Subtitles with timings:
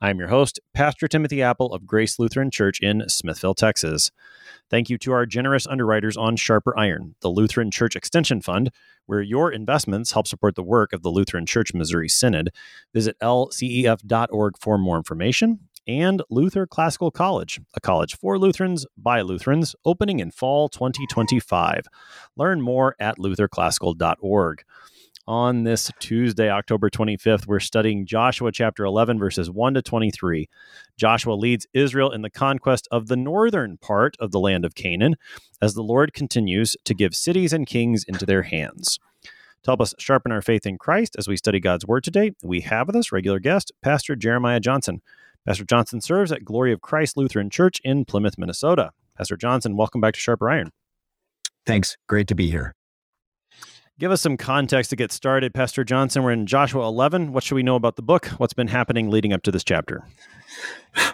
[0.00, 4.12] I'm your host, Pastor Timothy Appel of Grace Lutheran Church in Smithville, Texas.
[4.70, 8.70] Thank you to our generous underwriters on Sharper Iron, the Lutheran Church Extension Fund,
[9.06, 12.50] where your investments help support the work of the Lutheran Church Missouri Synod.
[12.94, 15.58] Visit lcef.org for more information.
[15.88, 21.86] And Luther Classical College, a college for Lutherans by Lutherans, opening in fall 2025.
[22.36, 24.62] Learn more at lutherclassical.org
[25.28, 27.46] on this Tuesday, October 25th.
[27.46, 30.48] We're studying Joshua chapter 11, verses 1 to 23.
[30.96, 35.16] Joshua leads Israel in the conquest of the northern part of the land of Canaan
[35.60, 38.98] as the Lord continues to give cities and kings into their hands.
[39.64, 42.62] To help us sharpen our faith in Christ as we study God's Word today, we
[42.62, 45.02] have with us regular guest, Pastor Jeremiah Johnson.
[45.46, 48.92] Pastor Johnson serves at Glory of Christ Lutheran Church in Plymouth, Minnesota.
[49.14, 50.72] Pastor Johnson, welcome back to Sharper Iron.
[51.66, 51.98] Thanks.
[52.06, 52.74] Great to be here.
[53.98, 56.22] Give us some context to get started, Pastor Johnson.
[56.22, 57.32] We're in Joshua 11.
[57.32, 58.26] What should we know about the book?
[58.38, 60.04] What's been happening leading up to this chapter?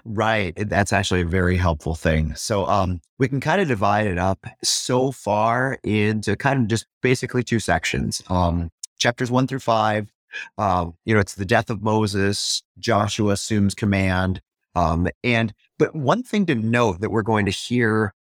[0.05, 0.53] Right.
[0.55, 2.35] That's actually a very helpful thing.
[2.35, 6.87] So um, we can kind of divide it up so far into kind of just
[7.01, 8.23] basically two sections.
[8.29, 10.13] Um, chapters one through five,
[10.59, 12.63] uh, you know, it's the death of Moses.
[12.79, 14.43] Joshua assumes command.
[14.75, 18.13] Um, and, but one thing to note that we're going to hear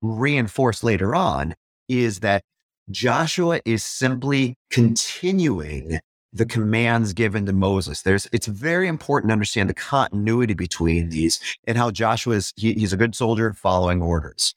[0.00, 1.54] reinforced later on
[1.88, 2.44] is that
[2.90, 5.98] Joshua is simply continuing
[6.32, 8.02] the commands given to Moses.
[8.02, 12.74] There's, it's very important to understand the continuity between these and how Joshua is, he,
[12.74, 14.54] he's a good soldier following orders.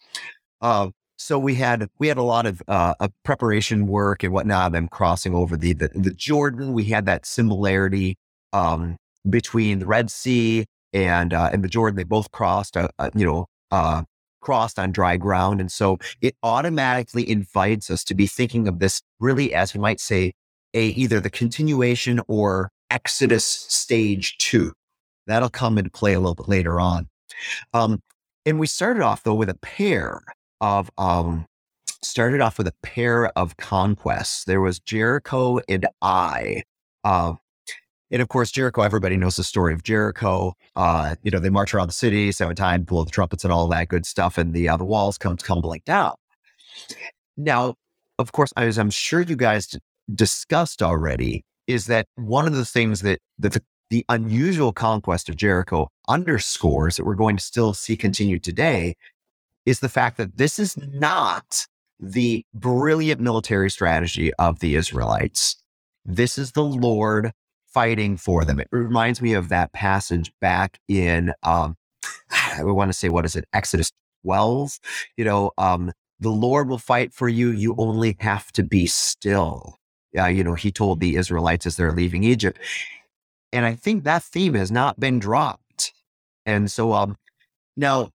[0.61, 4.71] Uh, so we had we had a lot of uh, preparation work and whatnot.
[4.71, 8.17] Them crossing over the, the, the Jordan, we had that similarity
[8.53, 8.95] um,
[9.30, 11.98] between the Red Sea and uh, and the Jordan.
[11.98, 14.03] They both crossed, uh, uh you know, uh,
[14.42, 15.60] crossed on dry ground.
[15.60, 20.00] And so it automatically invites us to be thinking of this really as we might
[20.00, 20.33] say,
[20.73, 24.73] a either the continuation or Exodus stage two.
[25.27, 27.08] That'll come into play a little bit later on.
[27.73, 28.02] Um,
[28.45, 30.22] and we started off though with a pair
[30.61, 31.45] of um,
[32.04, 34.45] started off with a pair of conquests.
[34.45, 36.64] There was Jericho and Ai.
[37.04, 37.33] Uh,
[38.11, 40.53] and of course, Jericho, everybody knows the story of Jericho.
[40.75, 43.67] Uh, you know, they march around the city seven times, blow the trumpets and all
[43.67, 46.14] that good stuff, and the uh, the walls come tumbling down.
[47.37, 47.75] Now,
[48.17, 49.75] of course, as I'm sure you guys
[50.14, 55.36] discussed already, is that one of the things that, that the, the unusual conquest of
[55.36, 58.95] Jericho underscores that we're going to still see continue today
[59.65, 61.65] is the fact that this is not
[61.99, 65.55] the brilliant military strategy of the Israelites.
[66.03, 67.31] This is the Lord
[67.79, 68.59] fighting for them.
[68.59, 71.77] It reminds me of that passage back in, um,
[72.57, 73.45] I want to say, what is it?
[73.53, 73.93] Exodus
[74.25, 74.77] 12.
[75.15, 77.51] You know, um, the Lord will fight for you.
[77.51, 79.77] You only have to be still.
[80.17, 82.59] Uh, you know, he told the Israelites as they're leaving Egypt.
[83.53, 85.93] And I think that theme has not been dropped.
[86.45, 87.15] And so, um,
[87.77, 88.09] now,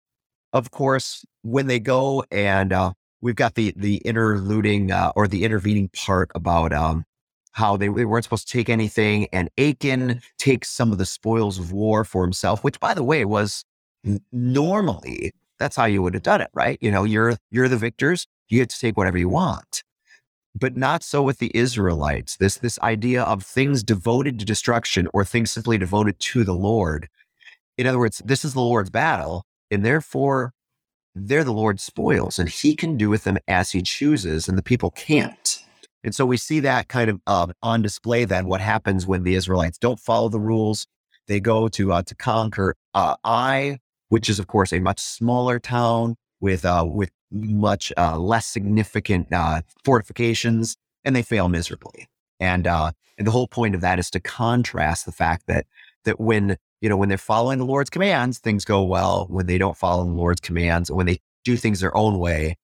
[0.53, 5.45] of course, when they go and uh, we've got the the interluding uh, or the
[5.45, 7.05] intervening part about um,
[7.53, 9.29] how they, they weren't supposed to take anything.
[9.33, 13.25] And Achan takes some of the spoils of war for himself, which, by the way,
[13.25, 13.65] was
[14.33, 16.77] normally that's how you would have done it, right?
[16.81, 19.85] You know, you're you're the victors, you get to take whatever you want.
[20.55, 22.37] But not so with the Israelites.
[22.37, 27.09] This this idea of things devoted to destruction or things simply devoted to the Lord.
[27.79, 30.53] In other words, this is the Lord's battle, and therefore
[31.15, 34.63] they're the Lord's spoils, and he can do with them as he chooses, and the
[34.63, 35.62] people can't.
[36.05, 39.35] And so we see that kind of uh, on display then what happens when the
[39.35, 40.87] Israelites don't follow the rules.
[41.29, 43.79] They go to uh, to conquer uh, Ai,
[44.09, 49.33] which is of course a much smaller town with uh, with much uh, less significant
[49.33, 52.09] uh, fortifications, and they fail miserably.
[52.41, 55.67] And uh, and the whole point of that is to contrast the fact that
[56.05, 59.27] that when you know when they're following the Lord's commands, things go well.
[59.31, 62.57] When they don't follow the Lord's commands, when they do things their own way,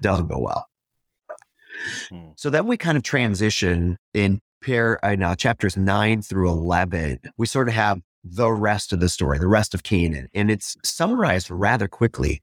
[0.00, 0.66] doesn't go well.
[2.10, 2.30] Hmm.
[2.36, 7.20] So then we kind of transition in pair uh, chapters nine through 11.
[7.36, 10.76] We sort of have the rest of the story, the rest of Canaan, and it's
[10.82, 12.42] summarized rather quickly.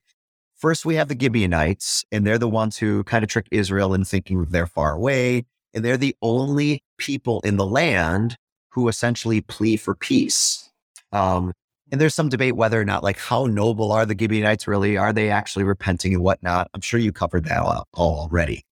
[0.61, 4.05] First, we have the Gibeonites, and they're the ones who kind of trick Israel in
[4.05, 5.45] thinking they're far away.
[5.73, 8.35] And they're the only people in the land
[8.69, 10.69] who essentially plea for peace.
[11.11, 11.53] Um,
[11.91, 14.97] and there's some debate whether or not, like, how noble are the Gibeonites really?
[14.97, 16.69] Are they actually repenting and whatnot?
[16.75, 18.63] I'm sure you covered that all already.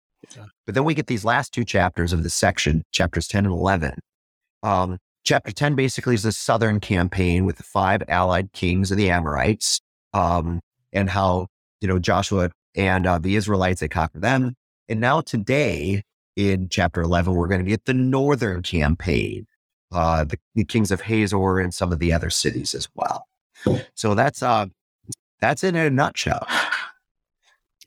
[0.66, 3.94] But then we get these last two chapters of the section, chapters 10 and 11.
[4.64, 9.10] Um, chapter 10 basically is the southern campaign with the five allied kings of the
[9.10, 9.80] Amorites
[10.14, 10.60] um,
[10.92, 11.48] and how,
[11.82, 14.56] you know, Joshua and uh, the Israelites, they conquer them.
[14.88, 16.04] And now today
[16.36, 19.46] in chapter 11, we're going to get the northern campaign,
[19.92, 23.26] uh, the, the kings of Hazor and some of the other cities as well.
[23.94, 24.68] So that's, uh,
[25.42, 26.48] that's in a nutshell.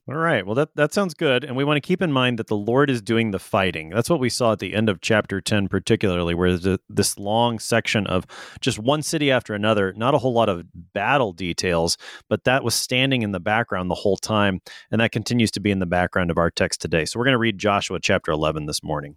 [0.09, 0.45] All right.
[0.45, 1.45] Well, that, that sounds good.
[1.45, 3.91] And we want to keep in mind that the Lord is doing the fighting.
[3.91, 6.59] That's what we saw at the end of chapter 10, particularly, where
[6.89, 8.27] this long section of
[8.61, 11.97] just one city after another, not a whole lot of battle details,
[12.29, 14.61] but that was standing in the background the whole time.
[14.91, 17.05] And that continues to be in the background of our text today.
[17.05, 19.17] So we're going to read Joshua chapter 11 this morning.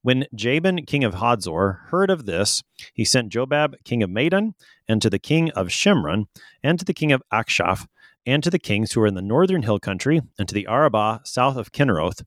[0.00, 2.62] When Jabin, king of Hazor, heard of this,
[2.94, 4.54] he sent Jobab, king of Madon,
[4.88, 6.24] and to the king of Shimron,
[6.62, 7.86] and to the king of Achshaph,
[8.26, 11.20] and to the kings who were in the northern hill country, and to the Arabah
[11.24, 12.22] south of Kinneroth,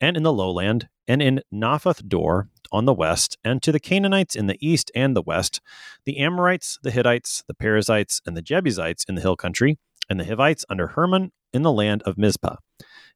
[0.00, 4.36] and in the lowland, and in Naphoth Dor on the west, and to the Canaanites
[4.36, 5.60] in the east and the west,
[6.04, 9.78] the Amorites, the Hittites, the Perizzites, and the Jebusites in the hill country,
[10.08, 12.56] and the Hivites under Hermon in the land of Mizpah.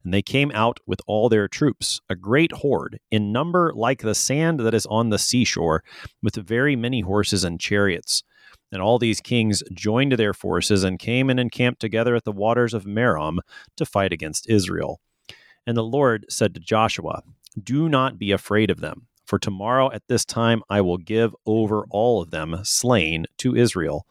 [0.05, 4.15] And they came out with all their troops, a great horde, in number like the
[4.15, 5.85] sand that is on the seashore,
[6.23, 8.25] with very many horses and chariots.
[8.73, 12.73] And all these kings joined their forces and came and encamped together at the waters
[12.73, 13.39] of Merom
[13.77, 15.01] to fight against Israel.
[15.67, 17.23] And the Lord said to Joshua,
[17.63, 21.85] Do not be afraid of them, for tomorrow at this time I will give over
[21.91, 24.07] all of them slain to Israel.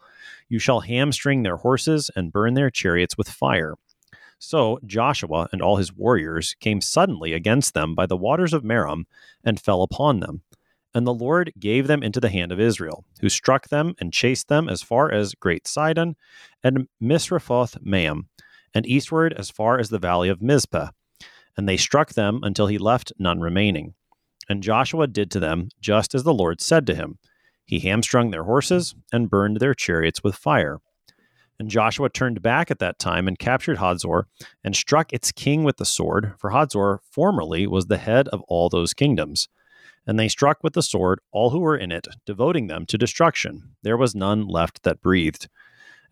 [0.48, 3.74] You shall hamstring their horses and burn their chariots with fire.
[4.38, 9.04] So Joshua and all his warriors came suddenly against them by the waters of Merom
[9.44, 10.42] and fell upon them.
[10.94, 14.48] And the Lord gave them into the hand of Israel, who struck them and chased
[14.48, 16.16] them as far as Great Sidon
[16.62, 18.28] and Misrephoth Maim,
[18.74, 20.90] and eastward as far as the valley of Mizpeh.
[21.56, 23.94] And they struck them until he left none remaining.
[24.48, 27.18] And Joshua did to them just as the Lord said to him.
[27.64, 30.80] He hamstrung their horses and burned their chariots with fire.
[31.58, 34.26] And Joshua turned back at that time and captured Hazor
[34.64, 38.68] and struck its king with the sword, for Hazor formerly was the head of all
[38.68, 39.48] those kingdoms.
[40.06, 43.74] And they struck with the sword all who were in it, devoting them to destruction.
[43.82, 45.48] There was none left that breathed.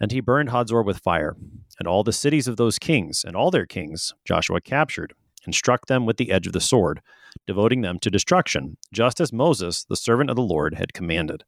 [0.01, 1.37] And he burned Hazor with fire.
[1.79, 5.13] And all the cities of those kings, and all their kings, Joshua captured,
[5.45, 7.01] and struck them with the edge of the sword,
[7.47, 11.45] devoting them to destruction, just as Moses, the servant of the Lord, had commanded.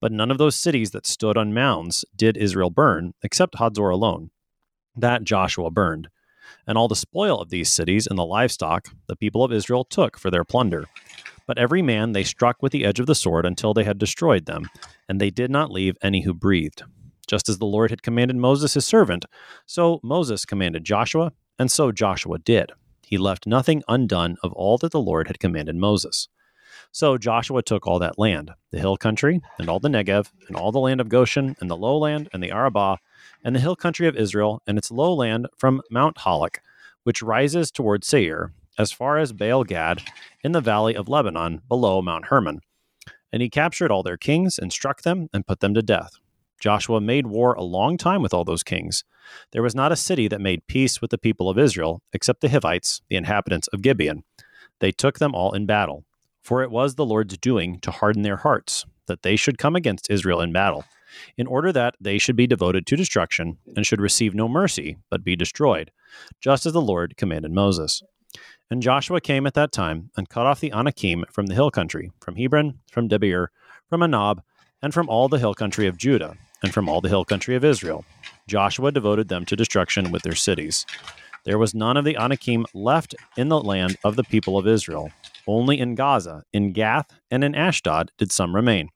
[0.00, 4.30] But none of those cities that stood on mounds did Israel burn, except Hazor alone.
[4.96, 6.08] That Joshua burned.
[6.66, 10.18] And all the spoil of these cities and the livestock the people of Israel took
[10.18, 10.86] for their plunder.
[11.48, 14.44] But every man they struck with the edge of the sword until they had destroyed
[14.44, 14.68] them,
[15.08, 16.82] and they did not leave any who breathed.
[17.26, 19.24] Just as the Lord had commanded Moses his servant,
[19.64, 22.72] so Moses commanded Joshua, and so Joshua did.
[23.02, 26.28] He left nothing undone of all that the Lord had commanded Moses.
[26.92, 30.70] So Joshua took all that land, the hill country, and all the Negev, and all
[30.70, 32.98] the land of Goshen, and the lowland, and the Arabah,
[33.42, 36.58] and the hill country of Israel, and its lowland from Mount Halak,
[37.04, 40.02] which rises toward Seir, as far as Baal Gad
[40.42, 42.60] in the valley of Lebanon below Mount Hermon.
[43.32, 46.12] And he captured all their kings and struck them and put them to death.
[46.60, 49.04] Joshua made war a long time with all those kings.
[49.52, 52.48] There was not a city that made peace with the people of Israel except the
[52.48, 54.24] Hivites, the inhabitants of Gibeon.
[54.80, 56.04] They took them all in battle.
[56.42, 60.10] For it was the Lord's doing to harden their hearts, that they should come against
[60.10, 60.84] Israel in battle,
[61.36, 65.24] in order that they should be devoted to destruction and should receive no mercy, but
[65.24, 65.90] be destroyed,
[66.40, 68.02] just as the Lord commanded Moses.
[68.70, 72.12] And Joshua came at that time and cut off the Anakim from the hill country,
[72.20, 73.46] from Hebron, from Debir,
[73.88, 74.40] from Anab,
[74.82, 77.64] and from all the hill country of Judah, and from all the hill country of
[77.64, 78.04] Israel.
[78.46, 80.84] Joshua devoted them to destruction with their cities.
[81.44, 85.10] There was none of the Anakim left in the land of the people of Israel.
[85.46, 88.90] Only in Gaza, in Gath, and in Ashdod did some remain.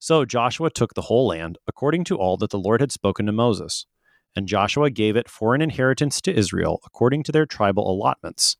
[0.00, 3.32] So Joshua took the whole land, according to all that the Lord had spoken to
[3.32, 3.86] Moses.
[4.34, 8.56] And Joshua gave it for an inheritance to Israel, according to their tribal allotments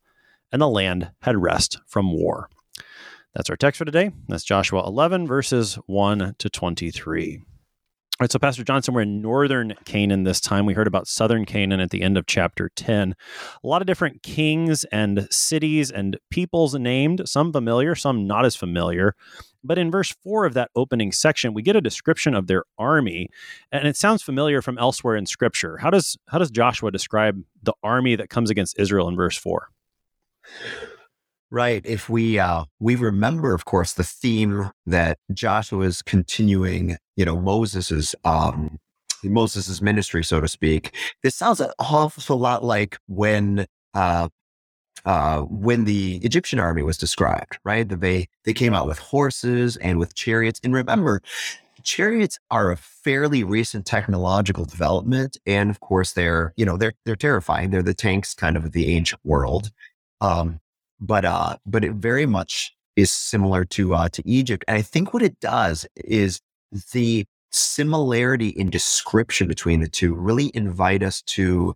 [0.51, 2.49] and the land had rest from war.
[3.33, 4.11] That's our text for today.
[4.27, 7.41] That's Joshua 11, verses 1 to 23.
[8.19, 10.65] All right, so Pastor Johnson, we're in northern Canaan this time.
[10.65, 13.13] We heard about southern Canaan at the end of chapter 10.
[13.63, 18.55] A lot of different kings and cities and peoples named, some familiar, some not as
[18.55, 19.13] familiar.
[19.63, 23.29] But in verse 4 of that opening section, we get a description of their army,
[23.71, 25.77] and it sounds familiar from elsewhere in scripture.
[25.77, 29.69] How does how does Joshua describe the army that comes against Israel in verse 4?
[31.49, 31.81] Right.
[31.85, 37.39] If we uh we remember, of course, the theme that Joshua is continuing, you know,
[37.39, 38.79] Moses's um
[39.23, 40.93] Moses's ministry, so to speak.
[41.23, 44.27] This sounds an awful lot like when uh
[45.05, 47.87] uh, when the Egyptian army was described, right?
[47.87, 50.59] That they they came out with horses and with chariots.
[50.63, 51.21] And remember,
[51.83, 57.15] chariots are a fairly recent technological development, and of course, they're you know they're they're
[57.15, 57.69] terrifying.
[57.71, 59.71] They're the tanks kind of the ancient world,
[60.21, 60.59] um,
[60.99, 64.65] but uh, but it very much is similar to uh, to Egypt.
[64.67, 66.39] And I think what it does is
[66.93, 71.75] the similarity in description between the two really invite us to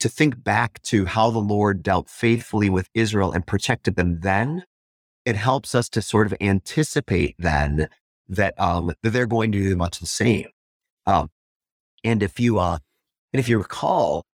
[0.00, 4.64] to think back to how the Lord dealt faithfully with Israel and protected them then,
[5.24, 7.88] it helps us to sort of anticipate then
[8.28, 10.48] that, um, that they're going to do much the same.
[11.06, 11.30] Um,
[12.02, 12.78] and if you, uh,
[13.32, 14.26] and if you recall,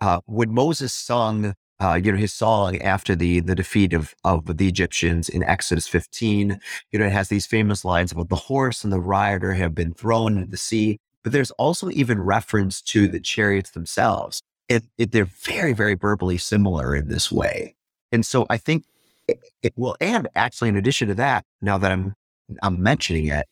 [0.00, 4.56] uh, when Moses sung, uh, you know, his song after the the defeat of of
[4.58, 6.60] the Egyptians in Exodus 15,
[6.92, 9.94] you know, it has these famous lines about the horse and the rider have been
[9.94, 10.98] thrown into the sea.
[11.22, 16.38] But there's also even reference to the chariots themselves it, it, they're very, very verbally
[16.38, 17.74] similar in this way.
[18.12, 18.84] And so I think
[19.26, 22.14] it, it, will, and actually, in addition to that, now that I'm
[22.62, 23.46] I'm mentioning it,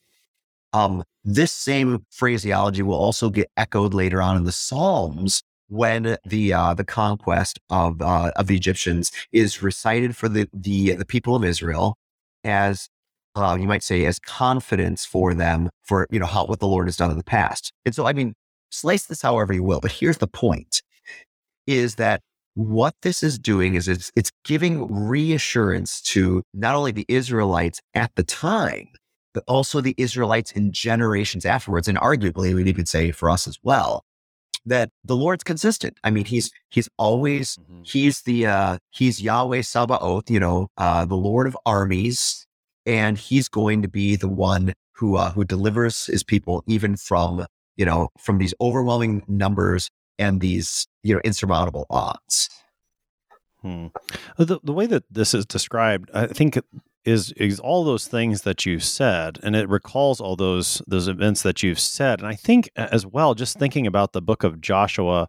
[0.72, 6.52] um, this same phraseology will also get echoed later on in the Psalms when the
[6.52, 11.36] uh, the conquest of uh, of the Egyptians is recited for the the the people
[11.36, 11.96] of Israel
[12.44, 12.88] as
[13.34, 16.86] uh, you might say as confidence for them for you know how what the Lord
[16.86, 17.72] has done in the past.
[17.84, 18.34] And so I mean,
[18.70, 20.82] slice this however you will, but here's the point:
[21.66, 22.20] is that
[22.54, 28.10] what this is doing is it's, it's giving reassurance to not only the Israelites at
[28.16, 28.88] the time,
[29.32, 31.86] but also the Israelites in generations afterwards.
[31.86, 34.02] And arguably, we could say for us as well,
[34.68, 35.98] that the Lord's consistent.
[36.04, 37.82] I mean, he's he's always mm-hmm.
[37.84, 42.46] he's the uh he's Yahweh Sabaoth, you know, uh the Lord of armies,
[42.86, 47.46] and he's going to be the one who uh who delivers his people even from,
[47.76, 52.50] you know, from these overwhelming numbers and these you know insurmountable odds.
[53.62, 53.88] Hmm.
[54.36, 56.58] The the way that this is described, I think
[57.08, 61.42] is is all those things that you said, and it recalls all those those events
[61.42, 62.20] that you've said.
[62.20, 65.28] And I think as well, just thinking about the book of Joshua,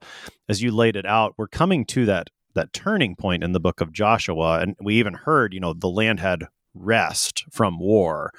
[0.49, 3.79] as you laid it out, we're coming to that that turning point in the book
[3.79, 8.31] of Joshua, and we even heard, you know, the land had rest from war.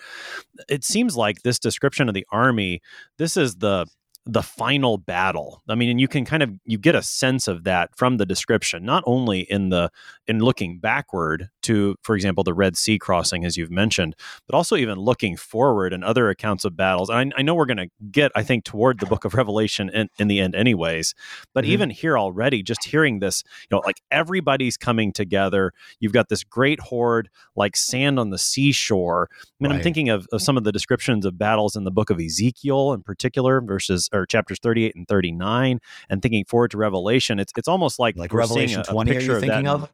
[0.68, 2.80] It seems like this description of the army,
[3.18, 3.86] this is the
[4.26, 5.62] the final battle.
[5.68, 8.26] I mean, and you can kind of you get a sense of that from the
[8.26, 9.90] description, not only in the
[10.26, 14.14] in looking backward to, for example, the Red Sea crossing, as you've mentioned,
[14.46, 17.10] but also even looking forward and other accounts of battles.
[17.10, 19.90] And I, I know we're going to get, I think, toward the Book of Revelation
[19.90, 21.14] in, in the end, anyways.
[21.54, 21.72] But mm-hmm.
[21.72, 25.72] even here already, just hearing this, you know, like everybody's coming together.
[26.00, 29.28] You've got this great horde, like sand on the seashore.
[29.32, 29.76] I mean, right.
[29.76, 32.92] I'm thinking of, of some of the descriptions of battles in the Book of Ezekiel,
[32.92, 37.68] in particular, verses or chapters 38 and 39 and thinking forward to revelation it's it's
[37.68, 39.92] almost like like revelation a, 20 a are you thinking of,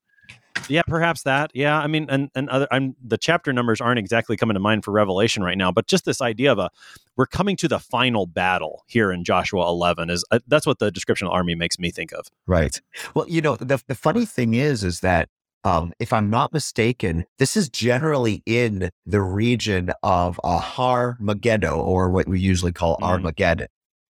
[0.68, 4.36] yeah perhaps that yeah i mean and and other i'm the chapter numbers aren't exactly
[4.36, 6.70] coming to mind for revelation right now but just this idea of a
[7.16, 10.90] we're coming to the final battle here in joshua 11 is uh, that's what the
[10.90, 12.80] description of army makes me think of right
[13.14, 15.28] well you know the, the funny thing is is that
[15.66, 21.80] um, if I'm not mistaken, this is generally in the region of uh, Har Megiddo,
[21.80, 23.02] or what we usually call mm.
[23.02, 23.66] Armageddon.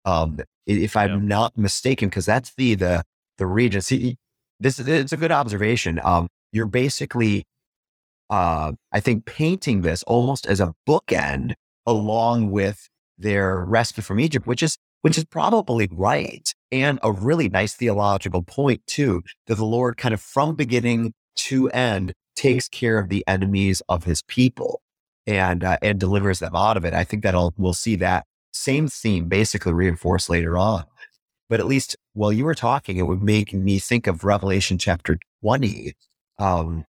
[0.04, 1.28] Um, if I'm yeah.
[1.38, 3.04] not mistaken, because that's the the
[3.38, 3.80] the region.
[3.80, 4.18] See,
[4.60, 6.00] this is it's a good observation.
[6.04, 7.46] Um, you're basically,
[8.30, 11.54] uh, I think, painting this almost as a bookend
[11.86, 17.50] along with their rescue from Egypt, which is which is probably right and a really
[17.50, 19.24] nice theological point too.
[19.48, 24.04] That the Lord kind of from beginning to end takes care of the enemies of
[24.06, 24.82] His people
[25.26, 26.94] and uh, and delivers them out of it.
[26.94, 30.86] I think that we'll see that same theme basically reinforced later on.
[31.50, 35.20] But at least while you were talking, it would make me think of Revelation chapter
[35.42, 35.94] 20.
[36.40, 36.84] Um,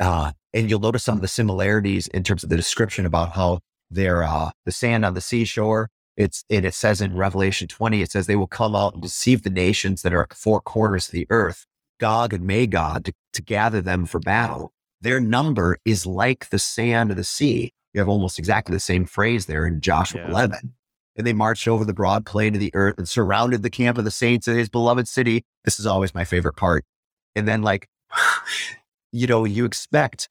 [0.00, 3.60] uh, and you'll notice some of the similarities in terms of the description about how
[3.88, 5.88] they're uh, the sand on the seashore.
[6.16, 9.42] It's and it says in Revelation 20, it says they will come out and deceive
[9.42, 11.64] the nations that are at the four corners of the earth,
[12.00, 14.72] Gog and Magog, to, to gather them for battle.
[15.00, 17.72] Their number is like the sand of the sea.
[17.94, 20.30] You have almost exactly the same phrase there in Joshua yeah.
[20.30, 20.74] 11
[21.18, 24.04] and they marched over the broad plain of the earth and surrounded the camp of
[24.04, 25.44] the saints in his beloved city.
[25.64, 26.84] This is always my favorite part.
[27.34, 27.88] And then like,
[29.12, 30.28] you know, you expect,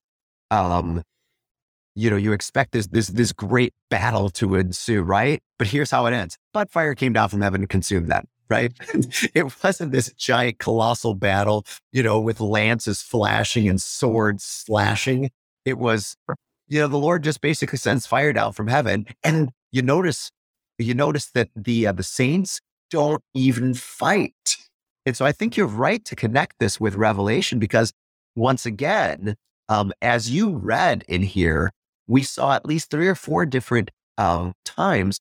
[0.50, 1.04] um,
[1.94, 5.42] you know, you expect this, this, this great battle to ensue, right?
[5.60, 6.38] But here's how it ends.
[6.54, 8.72] But fire came down from heaven and consumed them, right?
[9.34, 15.32] it wasn't this giant colossal battle, you know, with lances flashing and swords slashing.
[15.66, 16.16] It was,
[16.70, 19.06] you know, the Lord just basically sends fire down from heaven.
[19.24, 20.32] And you notice
[20.86, 24.58] you notice that the uh, the Saints don't even fight.
[25.06, 27.94] And so I think you're right to connect this with Revelation because
[28.36, 29.36] once again,
[29.70, 31.72] um, as you read in here,
[32.08, 35.20] we saw at least three or four different um, times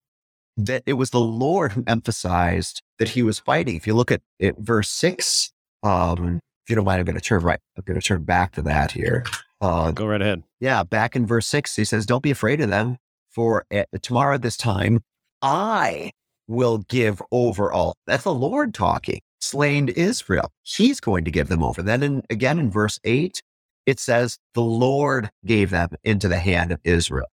[0.57, 3.77] that it was the Lord who emphasized that he was fighting.
[3.77, 7.23] If you look at it, verse six, um, if you don't mind, I'm going to
[7.23, 7.61] turn right.
[7.77, 9.25] I'm going to turn back to that here.
[9.61, 10.43] Uh, Go right ahead.
[10.61, 12.99] Yeah, back in verse six, he says, "Don't be afraid of them,
[13.31, 15.01] for at, tomorrow at this time,
[15.47, 16.13] I
[16.49, 19.21] will give over all." That's the Lord talking.
[19.41, 20.51] Slain Israel.
[20.63, 21.83] He's going to give them over.
[21.83, 23.43] Then, in, again in verse eight,
[23.87, 27.29] it says, "The Lord gave them into the hand of Israel."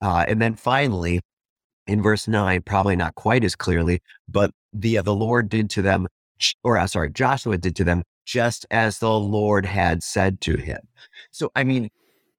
[0.00, 1.20] Uh, and then finally,
[1.88, 5.82] in verse 9, probably not quite as clearly, but the, uh, the Lord did to
[5.82, 6.06] them,
[6.62, 10.80] or uh, sorry, Joshua did to them just as the Lord had said to him.
[11.30, 11.88] So, I mean,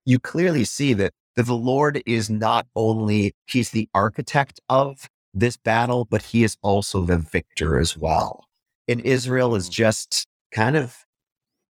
[0.05, 5.57] you clearly see that, that the Lord is not only, he's the architect of this
[5.57, 8.45] battle, but he is also the victor as well.
[8.87, 9.73] And Israel is mm.
[9.73, 11.05] just kind of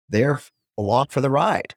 [0.08, 0.40] there
[0.76, 1.74] along for the ride.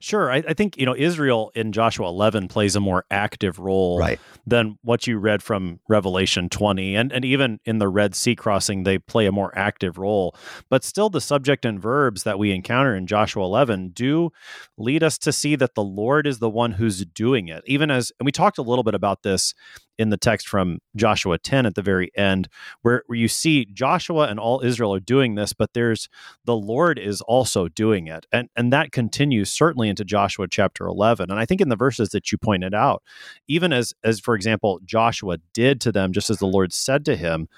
[0.00, 0.30] Sure.
[0.30, 4.18] I, I, think, you know, Israel in Joshua 11 plays a more active role right.
[4.46, 6.96] than what you read from Revelation 20.
[6.96, 10.34] And, and even in the Red Sea crossing, they play a more active role.
[10.70, 14.30] But still, the subject and verbs that we encounter in Joshua 11 do
[14.78, 17.62] lead us to see that the Lord is the one who's doing it.
[17.66, 19.54] Even as, and we talked a little bit about this
[19.98, 22.48] in the text from Joshua 10 at the very end,
[22.82, 26.08] where, where you see Joshua and all Israel are doing this, but there's
[26.44, 28.26] the Lord is also doing it.
[28.32, 31.30] And, and that continues certainly into Joshua chapter 11.
[31.30, 33.02] And I think in the verses that you pointed out,
[33.48, 37.16] even as, as for example, Joshua did to them, just as the Lord said to
[37.16, 37.48] him,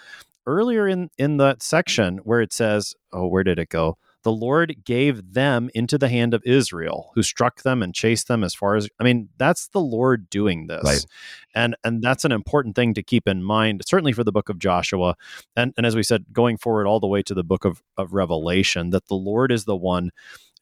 [0.46, 3.98] earlier in, in that section where it says, oh, where did it go?
[4.24, 8.42] The Lord gave them into the hand of Israel, who struck them and chased them
[8.42, 10.84] as far as I mean, that's the Lord doing this.
[10.84, 11.06] Right.
[11.54, 14.58] And and that's an important thing to keep in mind, certainly for the book of
[14.58, 15.14] Joshua.
[15.56, 18.12] And and as we said, going forward all the way to the book of, of
[18.12, 20.10] Revelation, that the Lord is the one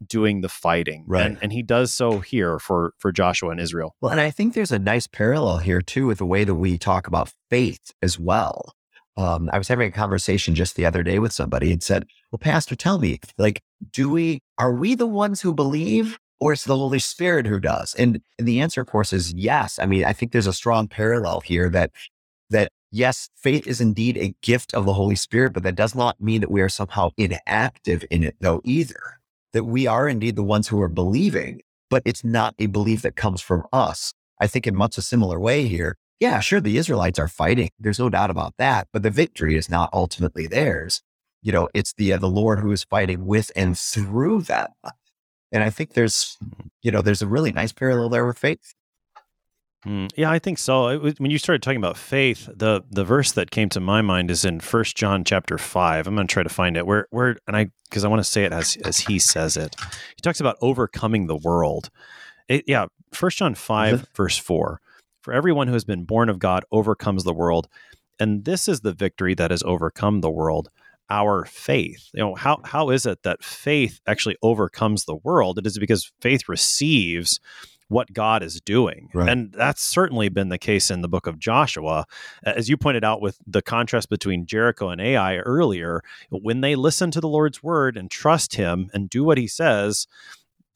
[0.07, 1.05] doing the fighting.
[1.07, 1.27] Right.
[1.27, 3.97] And, and he does so here for for Joshua and Israel.
[4.01, 6.79] Well, and I think there's a nice parallel here too with the way that we
[6.79, 8.75] talk about faith as well.
[9.17, 12.39] Um, I was having a conversation just the other day with somebody and said, Well,
[12.39, 16.77] Pastor, tell me, like, do we, are we the ones who believe or is the
[16.77, 17.95] Holy Spirit who does?
[17.95, 19.79] And, and the answer, of course, is yes.
[19.79, 21.93] I mean, I think there's a strong parallel here that,
[22.51, 26.21] that yes, faith is indeed a gift of the Holy Spirit, but that does not
[26.21, 29.19] mean that we are somehow inactive in it, though, either.
[29.53, 33.17] That we are indeed the ones who are believing, but it's not a belief that
[33.17, 34.13] comes from us.
[34.39, 37.71] I think in much a similar way here, yeah, sure, the Israelites are fighting.
[37.79, 41.03] There's no doubt about that, but the victory is not ultimately theirs.
[41.43, 44.69] You know, it's the uh, the Lord who is fighting with and through them.
[45.53, 46.69] And I think there's, mm-hmm.
[46.83, 48.75] you know, there's a really nice parallel there with faith.
[49.87, 50.99] Mm, yeah, I think so.
[50.99, 54.31] Was, when you started talking about faith, the the verse that came to my mind
[54.31, 56.07] is in First John chapter five.
[56.07, 58.29] I'm going to try to find it where where and I because I want to
[58.29, 59.77] say it as as he says it.
[60.17, 61.91] He talks about overcoming the world.
[62.49, 64.81] It, yeah, First John 5 verse four.
[65.27, 67.67] For everyone who has been born of God overcomes the world.
[68.21, 70.69] And this is the victory that has overcome the world,
[71.11, 72.11] our faith.
[72.15, 75.59] You know, how how is it that faith actually overcomes the world?
[75.59, 77.41] It is because faith receives
[77.89, 79.09] what God is doing.
[79.13, 79.29] Right.
[79.29, 82.05] And that's certainly been the case in the book of Joshua.
[82.45, 87.11] As you pointed out with the contrast between Jericho and Ai earlier, when they listen
[87.11, 90.07] to the Lord's word and trust him and do what he says,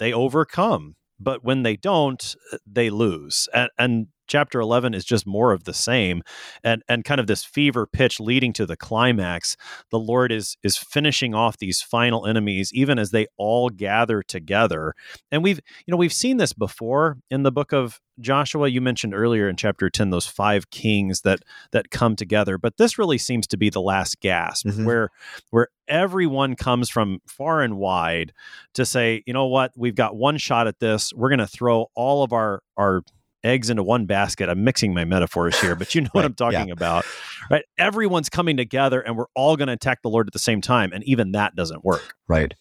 [0.01, 0.97] they overcome.
[1.21, 2.35] But when they don't,
[2.67, 3.47] they lose.
[3.53, 6.23] And, and chapter 11 is just more of the same
[6.65, 9.57] and and kind of this fever pitch leading to the climax
[9.91, 14.95] the lord is is finishing off these final enemies even as they all gather together.
[15.31, 18.69] And we've you know we've seen this before in the book of Joshua.
[18.69, 21.41] You mentioned earlier in chapter 10 those five kings that
[21.73, 24.85] that come together but this really seems to be the last gasp mm-hmm.
[24.85, 25.09] where
[25.51, 28.33] where everyone comes from far and wide
[28.75, 29.73] to say you know what?
[29.77, 31.13] We've got one shot at this.
[31.15, 33.03] We're going to throw all of our our
[33.45, 34.49] eggs into one basket.
[34.49, 36.73] I'm mixing my metaphors here, but you know right, what I'm talking yeah.
[36.73, 37.05] about,
[37.51, 37.65] right?
[37.79, 40.93] Everyone's coming together and we're all going to attack the Lord at the same time.
[40.93, 42.15] And even that doesn't work.
[42.29, 42.55] Right.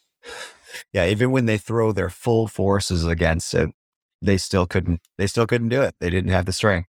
[0.93, 1.05] Yeah.
[1.05, 3.69] Even when they throw their full forces against it,
[4.21, 5.95] they still couldn't, they still couldn't do it.
[5.99, 6.88] They didn't have the strength.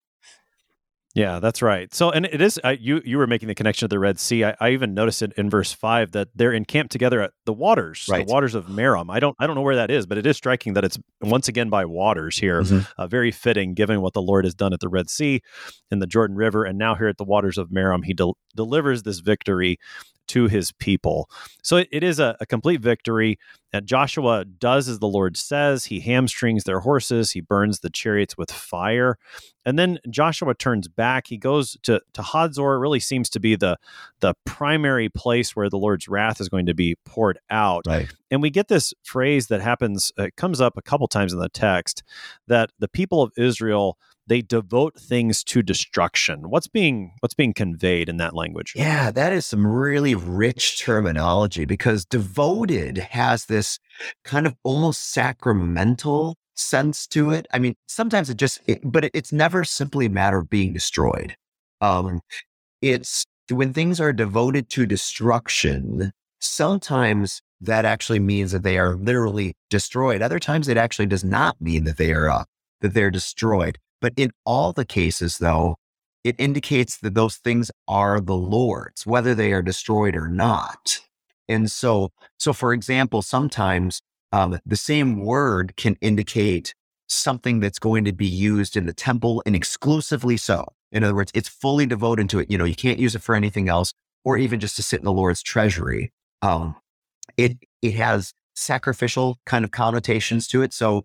[1.13, 1.93] Yeah, that's right.
[1.93, 3.01] So, and it is uh, you.
[3.03, 4.45] You were making the connection to the Red Sea.
[4.45, 8.07] I, I, even noticed it in verse five that they're encamped together at the waters,
[8.09, 8.25] right.
[8.25, 9.07] the waters of Merom.
[9.09, 11.49] I don't, I don't know where that is, but it is striking that it's once
[11.49, 12.61] again by waters here.
[12.61, 12.79] Mm-hmm.
[12.97, 15.41] Uh, very fitting, given what the Lord has done at the Red Sea,
[15.89, 19.03] in the Jordan River, and now here at the waters of Merom, He del- delivers
[19.03, 19.79] this victory
[20.27, 21.29] to his people.
[21.63, 23.37] So it, it is a, a complete victory.
[23.73, 25.85] And Joshua does as the Lord says.
[25.85, 27.31] He hamstrings their horses.
[27.31, 29.17] He burns the chariots with fire.
[29.65, 31.27] And then Joshua turns back.
[31.27, 32.73] He goes to, to Hazor.
[32.73, 33.77] It really seems to be the,
[34.19, 37.83] the primary place where the Lord's wrath is going to be poured out.
[37.87, 38.13] Right.
[38.29, 41.39] And we get this phrase that happens, uh, it comes up a couple times in
[41.39, 42.03] the text
[42.47, 46.49] that the people of Israel they devote things to destruction.
[46.49, 48.73] What's being what's being conveyed in that language?
[48.75, 53.79] Yeah, that is some really rich terminology because devoted has this
[54.23, 57.47] kind of almost sacramental sense to it.
[57.51, 60.73] I mean, sometimes it just, it, but it, it's never simply a matter of being
[60.73, 61.35] destroyed.
[61.81, 62.21] Um,
[62.81, 69.53] it's when things are devoted to destruction, sometimes that actually means that they are literally
[69.69, 70.21] destroyed.
[70.21, 72.43] Other times it actually does not mean that they are, uh,
[72.81, 73.77] that they're destroyed.
[74.01, 75.77] But in all the cases, though,
[76.23, 80.99] it indicates that those things are the Lord's, whether they are destroyed or not.
[81.47, 86.73] And so, so for example, sometimes um, the same word can indicate
[87.07, 90.65] something that's going to be used in the temple and exclusively so.
[90.91, 92.49] In other words, it's fully devoted to it.
[92.49, 95.05] You know, you can't use it for anything else, or even just to sit in
[95.05, 96.11] the Lord's treasury.
[96.41, 96.75] Um,
[97.37, 100.73] it it has sacrificial kind of connotations to it.
[100.73, 101.03] So,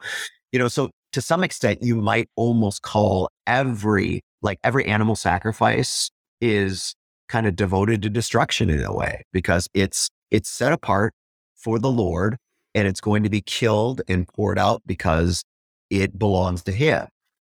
[0.52, 6.10] you know, so to some extent, you might almost call every like every animal sacrifice
[6.42, 6.94] is
[7.30, 11.14] kind of devoted to destruction in a way because it's it's set apart
[11.54, 12.36] for the Lord
[12.74, 15.42] and it's going to be killed and poured out because
[15.88, 17.06] it belongs to him.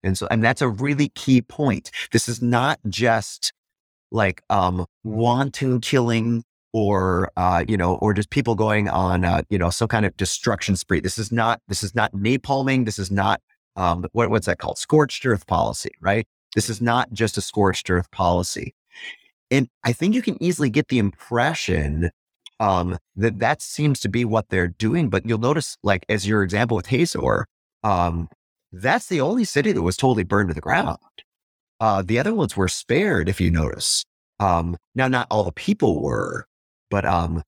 [0.04, 1.89] And so, and that's a really key point.
[2.12, 3.54] This is not just
[4.12, 9.58] like um, wanton killing or uh, you know, or just people going on uh, you
[9.58, 10.99] know some kind of destruction spree.
[10.99, 12.84] This is not this is not napalming.
[12.84, 13.39] This is not
[13.76, 14.78] um, what, what's that called?
[14.78, 16.28] Scorched earth policy, right?
[16.56, 18.76] This is not just a scorched earth policy.
[19.50, 22.12] And I think you can easily get the impression
[22.60, 25.10] um, that that seems to be what they're doing.
[25.10, 27.46] But you'll notice, like, as your example with Hazor,
[27.84, 28.30] um,
[28.72, 30.98] that's the only city that was totally burned to the ground.
[31.80, 34.06] Uh, the other ones were spared, if you notice.
[34.40, 36.48] Um, now, not all the people were,
[36.90, 37.44] but um,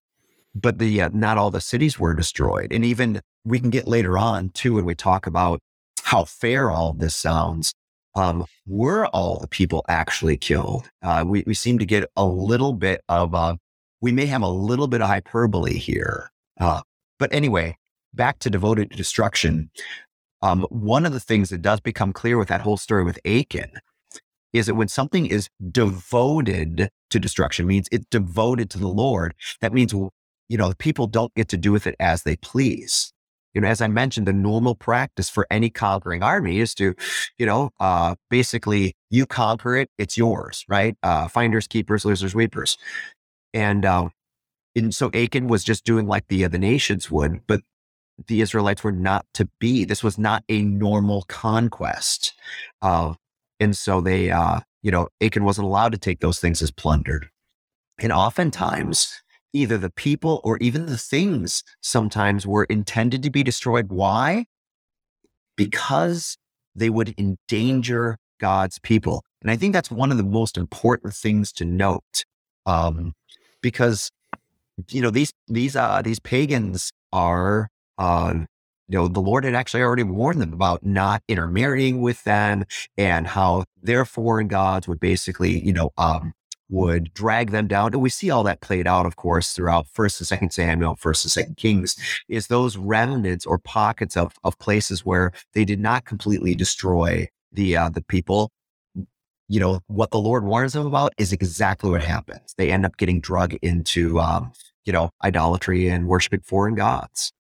[0.54, 2.72] but the uh, not all the cities were destroyed.
[2.72, 5.60] And even we can get later on too when we talk about
[6.06, 7.74] how fair all this sounds.
[8.14, 10.88] Um, were all the people actually killed?
[11.02, 13.56] Uh, we, we seem to get a little bit of, uh,
[14.02, 16.32] we may have a little bit of hyperbole here.
[16.60, 16.82] Uh,
[17.18, 17.76] but anyway,
[18.14, 19.72] back to devoted to destruction.
[20.44, 23.72] Um, one of the things that does become clear with that whole story with Achan
[24.54, 29.34] is that when something is devoted to destruction, means it's devoted to the Lord.
[29.60, 30.12] That means, you
[30.58, 33.12] know, people don't get to do with it as they please
[33.56, 36.94] you know, as I mentioned, the normal practice for any conquering army is to,
[37.38, 40.98] you know, uh, basically you conquer it, it's yours, right?
[41.02, 42.78] Uh, finders, keepers, losers, weepers.
[43.54, 44.10] And, uh,
[44.76, 47.62] and so Achan was just doing like the other nations would, but
[48.28, 49.86] the Israelites were not to be.
[49.86, 52.34] This was not a normal conquest.
[52.82, 53.14] Uh,
[53.62, 57.30] and so they, uh, you know, Achan wasn't allowed to take those things as plundered.
[58.00, 59.22] And oftentimes,
[59.56, 63.88] either the people or even the things sometimes were intended to be destroyed.
[63.90, 64.46] Why?
[65.56, 66.38] Because
[66.76, 69.24] they would endanger God's people.
[69.42, 72.26] And I think that's one of the most important things to note.
[72.66, 73.14] Um,
[73.62, 74.12] because
[74.90, 79.82] you know these these uh these pagans are uh you know the lord had actually
[79.82, 82.66] already warned them about not intermarrying with them
[82.98, 86.34] and how their foreign gods would basically you know um
[86.70, 87.94] would drag them down.
[87.94, 91.26] And we see all that played out, of course, throughout First and Second Samuel, First
[91.26, 91.96] and Second Kings,
[92.28, 97.78] is those remnants or pockets of of places where they did not completely destroy the
[97.78, 98.52] uh, the people.
[99.48, 102.56] You know what the Lord warns them about is exactly what happens.
[102.58, 104.52] They end up getting drug into um,
[104.86, 107.32] you know idolatry and worshiping foreign gods.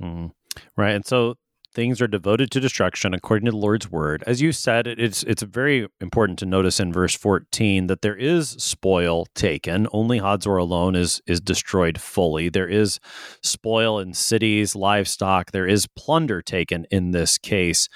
[0.00, 0.32] Mm.
[0.76, 1.36] Right, and so
[1.76, 4.24] things are devoted to destruction according to the Lord's word.
[4.26, 8.48] As you said, it's it's very important to notice in verse 14 that there is
[8.58, 9.86] spoil taken.
[9.92, 12.48] Only Hazor alone is is destroyed fully.
[12.48, 12.98] There is
[13.42, 17.90] spoil in cities, livestock, there is plunder taken in this case.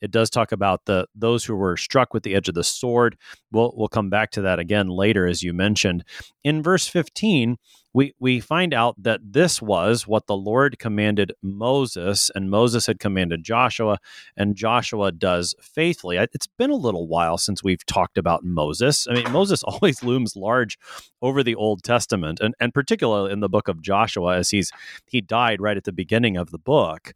[0.00, 3.18] It does talk about the those who were struck with the edge of the sword.
[3.52, 6.04] We'll we'll come back to that again later, as you mentioned.
[6.42, 7.58] In verse 15,
[7.96, 12.98] we we find out that this was what the Lord commanded Moses, and Moses had
[12.98, 13.98] commanded Joshua,
[14.36, 16.18] and Joshua does faithfully.
[16.18, 19.08] It's been a little while since we've talked about Moses.
[19.08, 20.78] I mean, Moses always looms large
[21.22, 24.70] over the Old Testament, and and particularly in the book of Joshua, as he's
[25.06, 27.14] he died right at the beginning of the book,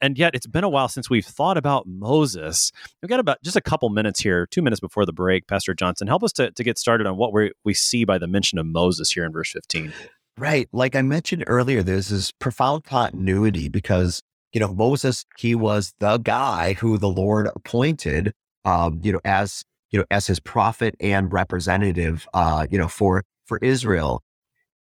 [0.00, 2.72] and yet it's been a while since we've thought about Moses.
[3.00, 5.46] We've got about just a couple minutes here, two minutes before the break.
[5.46, 6.08] Pastor Johnson.
[6.08, 8.66] Help us to, to get started on what we we see by the mention of
[8.66, 9.92] Moses here in verse 15.
[10.38, 10.68] Right.
[10.72, 14.22] Like I mentioned earlier, there's this profound continuity because,
[14.52, 18.34] you know, Moses, he was the guy who the Lord appointed,
[18.66, 23.24] um, you know, as, you know, as his prophet and representative, uh, you know, for,
[23.46, 24.22] for Israel.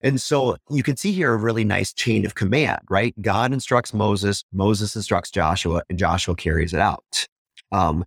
[0.02, 3.14] And so you can see here a really nice chain of command, right?
[3.22, 7.26] God instructs Moses, Moses instructs Joshua, and Joshua carries it out.
[7.72, 8.04] Um,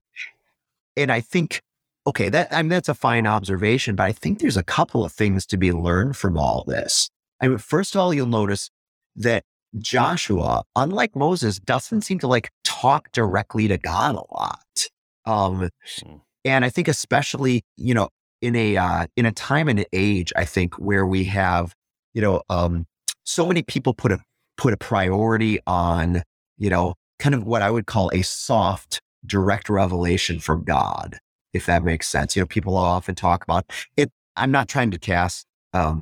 [0.96, 1.62] and I think,
[2.06, 5.12] okay, that I mean that's a fine observation, but I think there's a couple of
[5.12, 7.10] things to be learned from all this.
[7.44, 8.70] I mean, first of all, you'll notice
[9.16, 9.44] that
[9.78, 14.88] Joshua, unlike Moses, doesn't seem to like talk directly to God a lot.
[15.26, 16.16] Um, hmm.
[16.44, 18.10] and I think especially, you know,
[18.42, 21.74] in a uh, in a time and age, I think where we have
[22.14, 22.86] you know, um,
[23.24, 24.20] so many people put a
[24.58, 26.24] put a priority on,
[26.58, 31.18] you know, kind of what I would call a soft, direct revelation from God,
[31.54, 32.36] if that makes sense.
[32.36, 33.66] You know, people often talk about
[33.98, 34.12] it.
[34.36, 36.02] I'm not trying to cast um,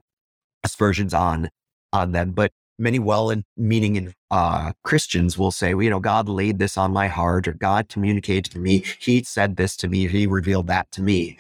[0.63, 1.50] aspersions on
[1.93, 6.28] on them, but many well and meaning uh, Christians will say, well, you know, God
[6.28, 8.84] laid this on my heart, or God communicated to me.
[9.00, 10.08] He said this to me.
[10.08, 11.38] He revealed that to me.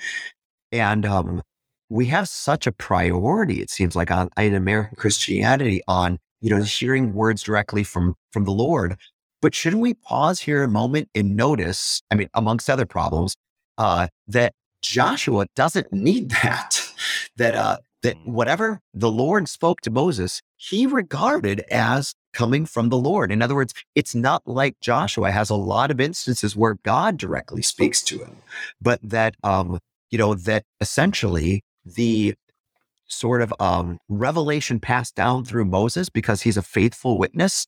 [0.71, 1.41] And um,
[1.89, 6.63] we have such a priority, it seems like, on in American Christianity on, you know,
[6.63, 8.97] hearing words directly from from the Lord.
[9.41, 13.35] But shouldn't we pause here a moment and notice, I mean, amongst other problems,
[13.77, 16.87] uh, that Joshua doesn't need that.
[17.37, 18.25] that uh, that mm.
[18.25, 23.31] whatever the Lord spoke to Moses, he regarded as coming from the Lord.
[23.31, 27.61] In other words, it's not like Joshua has a lot of instances where God directly
[27.61, 28.37] speaks to him,
[28.81, 29.79] but that um,
[30.11, 32.35] you know, that essentially the
[33.07, 37.65] sort of um, revelation passed down through Moses because he's a faithful witness,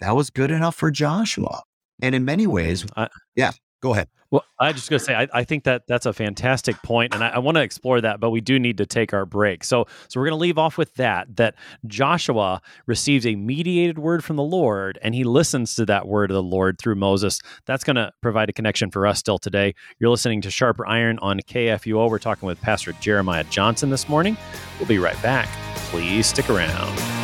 [0.00, 1.62] that was good enough for Joshua.
[2.00, 3.52] And in many ways, I, yeah,
[3.84, 4.08] Go ahead.
[4.30, 7.22] Well, I just going to say, I, I, think that that's a fantastic point, and
[7.22, 9.62] I, I want to explore that, but we do need to take our break.
[9.62, 11.36] So, so we're going to leave off with that.
[11.36, 11.54] That
[11.86, 16.34] Joshua receives a mediated word from the Lord, and he listens to that word of
[16.34, 17.42] the Lord through Moses.
[17.66, 19.74] That's going to provide a connection for us still today.
[19.98, 22.08] You're listening to Sharper Iron on KFUO.
[22.08, 24.38] We're talking with Pastor Jeremiah Johnson this morning.
[24.78, 25.46] We'll be right back.
[25.90, 27.23] Please stick around.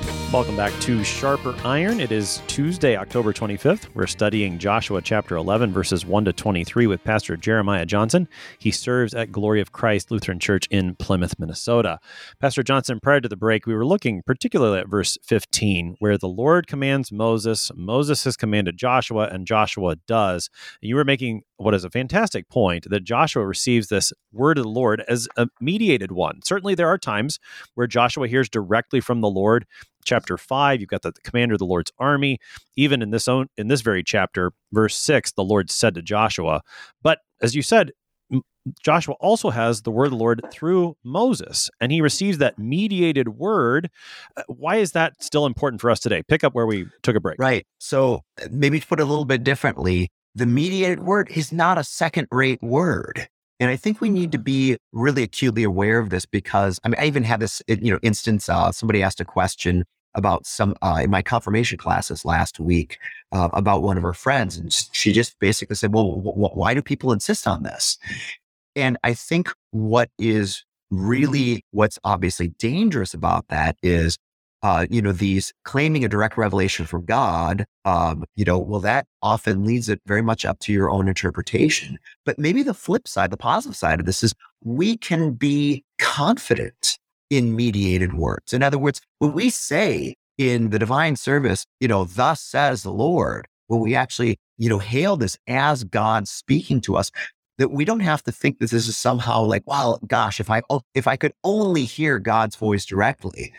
[0.00, 0.21] Bye.
[0.32, 2.00] Welcome back to Sharper Iron.
[2.00, 3.88] It is Tuesday, October 25th.
[3.92, 8.26] We're studying Joshua chapter 11, verses 1 to 23 with Pastor Jeremiah Johnson.
[8.58, 11.98] He serves at Glory of Christ Lutheran Church in Plymouth, Minnesota.
[12.40, 16.28] Pastor Johnson, prior to the break, we were looking particularly at verse 15, where the
[16.28, 20.48] Lord commands Moses, Moses has commanded Joshua, and Joshua does.
[20.80, 24.70] You were making what is a fantastic point that Joshua receives this word of the
[24.70, 26.40] Lord as a mediated one.
[26.42, 27.38] Certainly, there are times
[27.74, 29.66] where Joshua hears directly from the Lord
[30.04, 32.38] chapter 5 you've got the, the, commander of the lord's army.
[32.76, 36.62] Even in this own in this very chapter verse 6 the lord said to joshua
[37.02, 37.92] but as you said
[38.82, 43.30] joshua also has the word of the lord through moses and he receives that mediated
[43.30, 43.90] word.
[44.36, 46.22] Uh, why is that still important for us today?
[46.22, 47.38] Pick up where we took a break.
[47.38, 47.66] Right.
[47.78, 51.78] So uh, maybe to put it a little bit differently the mediated word is not
[51.78, 53.28] a second rate word
[53.62, 56.96] and I think we need to be really acutely aware of this because I mean,
[56.98, 58.48] I even had this, you know, instance.
[58.48, 59.84] Uh, somebody asked a question
[60.16, 62.98] about some uh, in my confirmation classes last week
[63.30, 66.74] uh, about one of her friends, and she just basically said, "Well, w- w- why
[66.74, 67.98] do people insist on this?"
[68.74, 74.18] And I think what is really what's obviously dangerous about that is
[74.62, 79.06] uh, you know, these claiming a direct revelation from God, um, you know, well, that
[79.20, 81.98] often leads it very much up to your own interpretation.
[82.24, 86.98] But maybe the flip side, the positive side of this is we can be confident
[87.28, 88.52] in mediated words.
[88.52, 92.92] In other words, when we say in the divine service, you know, thus says the
[92.92, 97.10] Lord, when we actually, you know, hail this as God speaking to us,
[97.58, 100.62] that we don't have to think that this is somehow like, well, gosh, if I
[100.70, 103.52] oh, if I could only hear God's voice directly,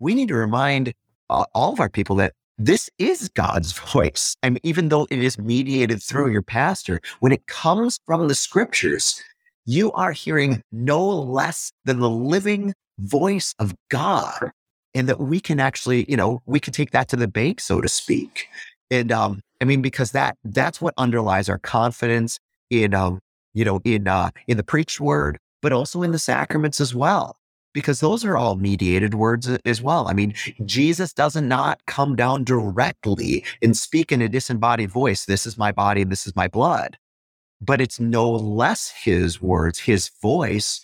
[0.00, 0.92] we need to remind
[1.28, 4.36] uh, all of our people that this is God's voice.
[4.42, 9.22] Mean, even though it is mediated through your pastor, when it comes from the scriptures,
[9.66, 14.50] you are hearing no less than the living voice of God.
[14.92, 17.80] And that we can actually, you know, we can take that to the bank, so
[17.80, 18.48] to speak.
[18.90, 23.20] And um, I mean, because that that's what underlies our confidence in um,
[23.54, 27.36] you know, in uh in the preached word, but also in the sacraments as well
[27.72, 30.08] because those are all mediated words as well.
[30.08, 35.24] I mean, Jesus does not come down directly and speak in a disembodied voice.
[35.24, 36.04] This is my body.
[36.04, 36.98] This is my blood.
[37.60, 40.80] But it's no less his words, his voice,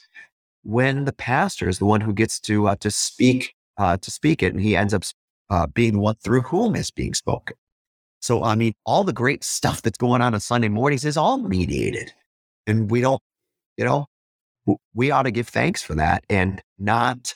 [0.63, 4.43] when the pastor is the one who gets to uh, to speak uh, to speak
[4.43, 5.05] it, and he ends up
[5.49, 7.57] uh, being the one through whom is being spoken.
[8.21, 11.39] So, I mean, all the great stuff that's going on on Sunday mornings is all
[11.39, 12.13] mediated,
[12.67, 13.23] and we don't,
[13.77, 14.07] you know,
[14.95, 17.35] we ought to give thanks for that and not,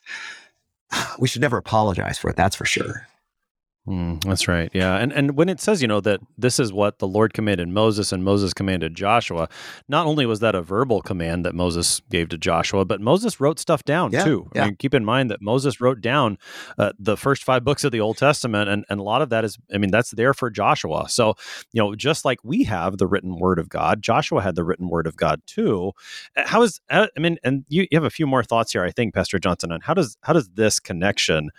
[1.19, 2.37] we should never apologize for it.
[2.37, 3.07] That's for sure.
[3.88, 4.71] Mm, that's right.
[4.75, 4.97] Yeah.
[4.97, 8.12] And and when it says, you know, that this is what the Lord commanded Moses
[8.12, 9.49] and Moses commanded Joshua,
[9.88, 13.59] not only was that a verbal command that Moses gave to Joshua, but Moses wrote
[13.59, 14.51] stuff down yeah, too.
[14.55, 14.62] Yeah.
[14.62, 16.37] I mean, keep in mind that Moses wrote down
[16.79, 19.47] uh, the first five books of the Old Testament, and, and a lot of that
[19.47, 21.09] is, I mean, that's there for Joshua.
[21.09, 21.35] So,
[21.73, 24.90] you know, just like we have the written word of God, Joshua had the written
[24.90, 25.93] word of God too.
[26.37, 28.85] Uh, how is, uh, I mean, and you, you have a few more thoughts here,
[28.85, 31.51] I think, Pastor Johnson, on how does how does this connection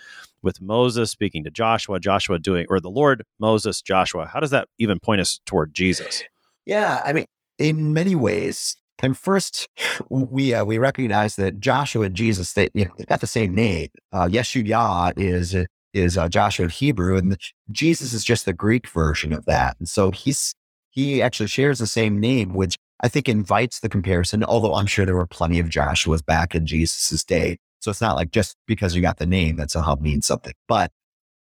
[0.43, 4.29] with Moses speaking to Joshua, Joshua doing, or the Lord, Moses, Joshua.
[4.31, 6.23] How does that even point us toward Jesus?
[6.65, 7.25] Yeah, I mean,
[7.57, 8.75] in many ways.
[9.03, 9.67] And first,
[10.09, 13.55] we uh, we recognize that Joshua and Jesus they you know they got the same
[13.55, 13.89] name.
[14.13, 15.55] Uh, Yeshua is
[15.93, 17.37] is uh, Joshua in Hebrew, and
[17.71, 19.75] Jesus is just the Greek version of that.
[19.79, 20.53] And so he's
[20.91, 24.43] he actually shares the same name, which I think invites the comparison.
[24.43, 27.57] Although I'm sure there were plenty of Joshua's back in Jesus's day.
[27.81, 30.53] So it's not like just because you got the name that somehow means something.
[30.67, 30.91] But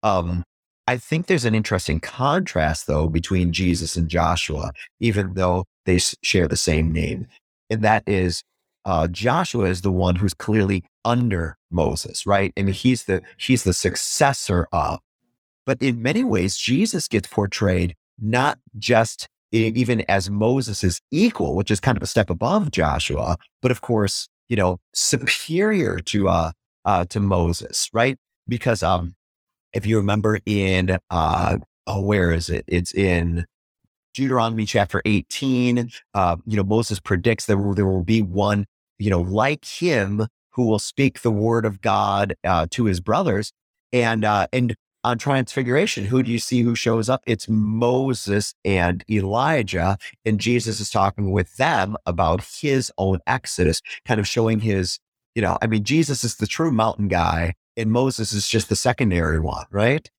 [0.02, 0.44] um,
[0.88, 6.48] I think there's an interesting contrast, though, between Jesus and Joshua, even though they share
[6.48, 7.28] the same name.
[7.70, 8.44] And that is
[8.86, 12.52] uh, Joshua is the one who's clearly under Moses, right?
[12.58, 15.00] I mean, he's the he's the successor of.
[15.66, 21.80] But in many ways, Jesus gets portrayed not just even as Moses' equal, which is
[21.80, 26.52] kind of a step above Joshua, but of course, you know, superior to uh,
[26.84, 28.18] uh to Moses, right?
[28.50, 29.16] Because um,
[29.72, 32.66] if you remember in uh, oh, where is it?
[32.68, 33.46] It's in
[34.14, 35.90] Deuteronomy chapter 18.
[36.14, 38.66] Uh, you know, Moses predicts that there will be one,
[39.00, 43.54] you know, like him who will speak the word of God uh, to his brothers.
[43.94, 47.22] And uh, and on Transfiguration, who do you see who shows up?
[47.26, 49.98] It's Moses and Elijah.
[50.26, 55.00] And Jesus is talking with them about his own exodus, kind of showing his,
[55.36, 58.76] you know, I mean, Jesus is the true mountain guy, and Moses is just the
[58.76, 60.10] secondary one, right?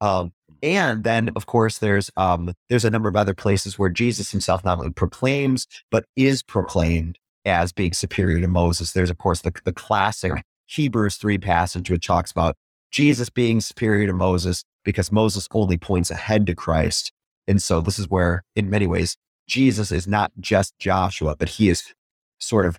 [0.00, 4.30] Um, and then, of course, there's um, there's a number of other places where Jesus
[4.30, 8.92] himself not only proclaims but is proclaimed as being superior to Moses.
[8.92, 10.32] There's, of course, the, the classic
[10.66, 12.56] Hebrews three passage which talks about
[12.90, 17.12] Jesus being superior to Moses because Moses only points ahead to Christ.
[17.46, 19.16] And so this is where, in many ways,
[19.48, 21.94] Jesus is not just Joshua, but he is
[22.38, 22.78] sort of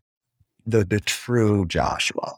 [0.66, 2.38] the, the true Joshua.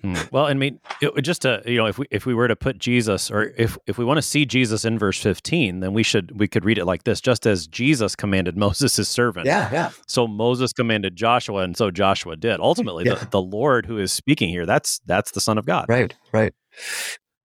[0.00, 0.14] Hmm.
[0.32, 2.78] Well, I mean, it, just to you know, if we if we were to put
[2.78, 6.36] Jesus, or if if we want to see Jesus in verse fifteen, then we should
[6.38, 9.46] we could read it like this: just as Jesus commanded Moses his servant.
[9.46, 9.90] Yeah, yeah.
[10.08, 12.58] So Moses commanded Joshua, and so Joshua did.
[12.58, 13.14] Ultimately, yeah.
[13.14, 15.86] the, the Lord who is speaking here, that's that's the Son of God.
[15.88, 16.52] Right, right.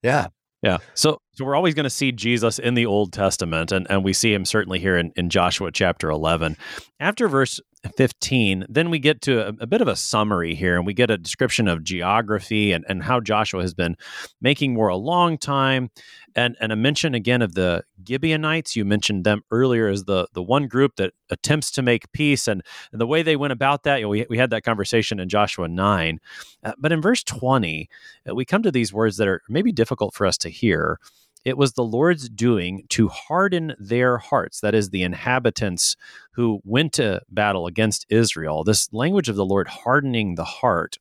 [0.04, 0.28] Yeah.
[0.62, 0.78] Yeah.
[0.94, 4.12] So so we're always going to see Jesus in the Old Testament, and, and we
[4.12, 6.58] see him certainly here in, in Joshua chapter 11.
[7.00, 7.60] After verse
[7.96, 11.12] 15, then we get to a, a, bit of a summary here, and we get
[11.12, 13.96] a description of geography and, and how Joshua has been
[14.42, 15.92] making war a long time,
[16.36, 18.76] and, and a mention again of the Gibeonites.
[18.76, 22.64] You mentioned them earlier as the, the one group that attempts to make peace, and,
[22.92, 25.30] and the way they went about that, you know, we, we had that conversation in
[25.30, 26.20] Joshua 9.
[26.64, 27.88] Uh, but in verse 20,
[28.28, 31.00] uh, we come to these words that are maybe difficult for us to hear.
[31.48, 35.98] It was the Lord's doing to harden their hearts, that is, the inhabitants
[36.34, 38.66] who went to battle against Israel.
[38.66, 40.98] This language of the Lord hardening the heart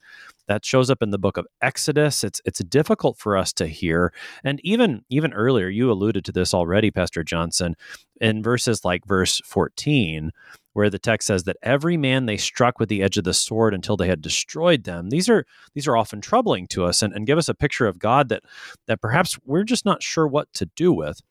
[0.49, 2.25] That shows up in the book of Exodus.
[2.25, 4.13] It's it's difficult for us to hear.
[4.45, 7.77] And even even earlier, you alluded to this already, Pastor Johnson,
[8.21, 10.33] in verses like verse 14,
[10.77, 13.73] where the text says that every man they struck with the edge of the sword
[13.73, 15.09] until they had destroyed them.
[15.09, 17.99] These are these are often troubling to us and, and give us a picture of
[17.99, 18.43] God that
[18.87, 21.23] that perhaps we're just not sure what to do with.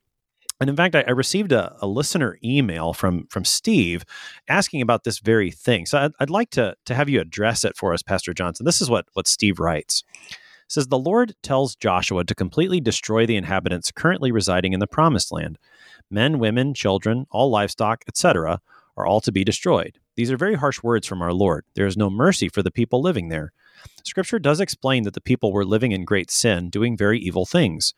[0.60, 4.04] And in fact, I, I received a, a, listener email from from Steve
[4.48, 5.86] asking about this very thing.
[5.86, 8.66] So I'd, I'd, like to to have you address it for us, Pastor Johnson.
[8.66, 10.04] This is what what Steve writes.
[10.28, 14.88] It says the Lord tells Joshua to completely destroy the inhabitants currently residing in the
[14.88, 15.60] promised land.
[16.10, 18.60] Men, women, children, all livestock, etc.,
[18.98, 20.00] are all to be destroyed.
[20.16, 21.66] These are very harsh words from our Lord.
[21.76, 23.52] There is no mercy for the people living there.
[24.04, 27.94] Scripture does explain that the people were living in great sin, doing very evil things.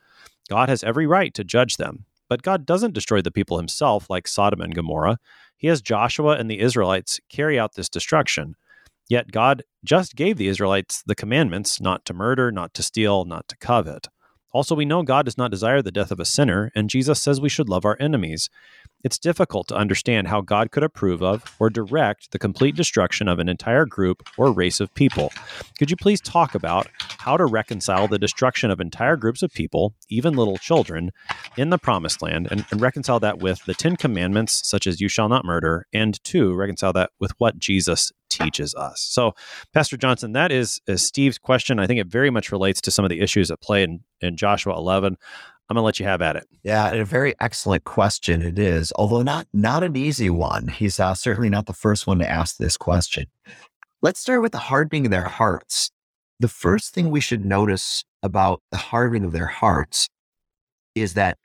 [0.50, 2.06] God has every right to judge them.
[2.30, 5.18] But God doesn't destroy the people himself like Sodom and Gomorrah.
[5.56, 8.56] He has Joshua and the Israelites carry out this destruction.
[9.10, 13.48] Yet God just gave the Israelites the commandments not to murder, not to steal, not
[13.48, 14.08] to covet.
[14.52, 17.40] Also, we know God does not desire the death of a sinner, and Jesus says
[17.40, 18.50] we should love our enemies.
[19.04, 23.40] It's difficult to understand how God could approve of or direct the complete destruction of
[23.40, 25.32] an entire group or race of people.
[25.78, 26.88] Could you please talk about
[27.20, 31.12] how to reconcile the destruction of entire groups of people, even little children,
[31.58, 35.08] in the promised land, and, and reconcile that with the Ten Commandments, such as you
[35.08, 39.02] shall not murder, and two, reconcile that with what Jesus teaches us?
[39.02, 39.34] So,
[39.74, 41.80] Pastor Johnson, that is, is Steve's question.
[41.80, 44.38] I think it very much relates to some of the issues at play in, in
[44.38, 45.18] Joshua 11.
[45.70, 46.48] I'm going to let you have at it.
[46.64, 50.70] Yeah, a very excellent question it is, although not not an easy one.
[50.70, 53.26] He's uh, certainly not the first one to ask this question.
[54.02, 55.92] Let's start with the hardening of their hearts.
[56.40, 60.08] The first thing we should notice about the hardening of their hearts
[60.96, 61.38] is that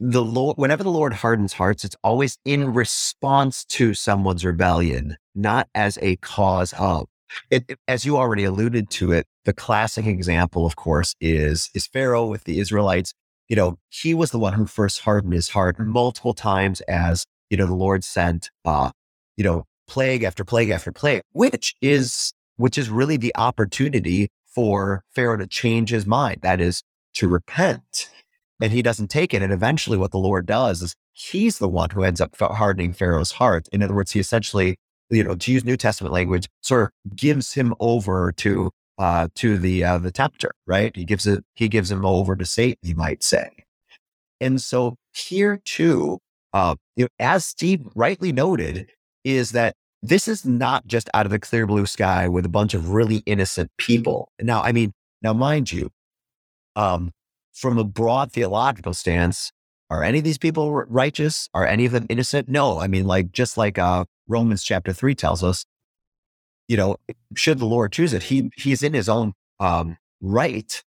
[0.00, 5.68] the Lord, whenever the Lord hardens hearts, it's always in response to someone's rebellion, not
[5.74, 7.06] as a cause of.
[7.50, 11.86] It, it, as you already alluded to it, the classic example, of course, is is
[11.86, 13.14] Pharaoh with the Israelites
[13.52, 17.58] you know, he was the one who first hardened his heart multiple times as, you
[17.58, 18.92] know, the Lord sent, uh,
[19.36, 25.04] you know, plague after plague after plague, which is, which is really the opportunity for
[25.14, 26.38] Pharaoh to change his mind.
[26.40, 26.82] That is
[27.16, 28.08] to repent.
[28.58, 29.42] And he doesn't take it.
[29.42, 33.32] And eventually what the Lord does is he's the one who ends up hardening Pharaoh's
[33.32, 33.68] heart.
[33.70, 34.76] In other words, he essentially,
[35.10, 38.70] you know, to use New Testament language, sort of gives him over to
[39.02, 40.94] uh, to the uh, the tempter, right?
[40.94, 43.50] He gives it he gives him over to Satan, he might say.
[44.40, 46.20] And so here too,
[46.52, 48.92] uh, you know, as Steve rightly noted,
[49.24, 52.74] is that this is not just out of the clear blue sky with a bunch
[52.74, 54.30] of really innocent people.
[54.40, 55.90] Now, I mean, now mind you,
[56.76, 57.10] um,
[57.52, 59.50] from a broad theological stance,
[59.90, 61.48] are any of these people righteous?
[61.54, 62.48] Are any of them innocent?
[62.48, 62.78] No.
[62.78, 65.64] I mean, like just like uh, Romans chapter three tells us,
[66.68, 66.96] you know,
[67.34, 70.82] should the Lord choose it, he he's in his own um, right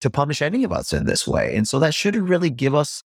[0.00, 1.56] to punish any of us in this way.
[1.56, 3.02] And so that should really give us,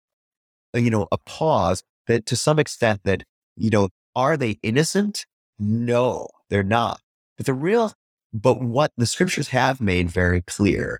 [0.76, 3.24] uh, you know, a pause that to some extent that,
[3.56, 5.26] you know, are they innocent?
[5.60, 7.00] No, they're not.
[7.38, 7.94] But the real,
[8.34, 11.00] but what the scriptures have made very clear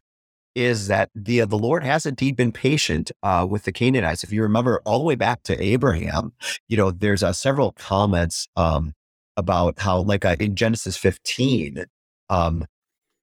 [0.56, 4.24] is that the, the Lord has indeed been patient uh, with the Canaanites.
[4.24, 6.34] If you remember all the way back to Abraham,
[6.68, 8.94] you know, there's uh, several comments um,
[9.40, 11.86] about how, like uh, in Genesis 15,
[12.30, 12.66] um,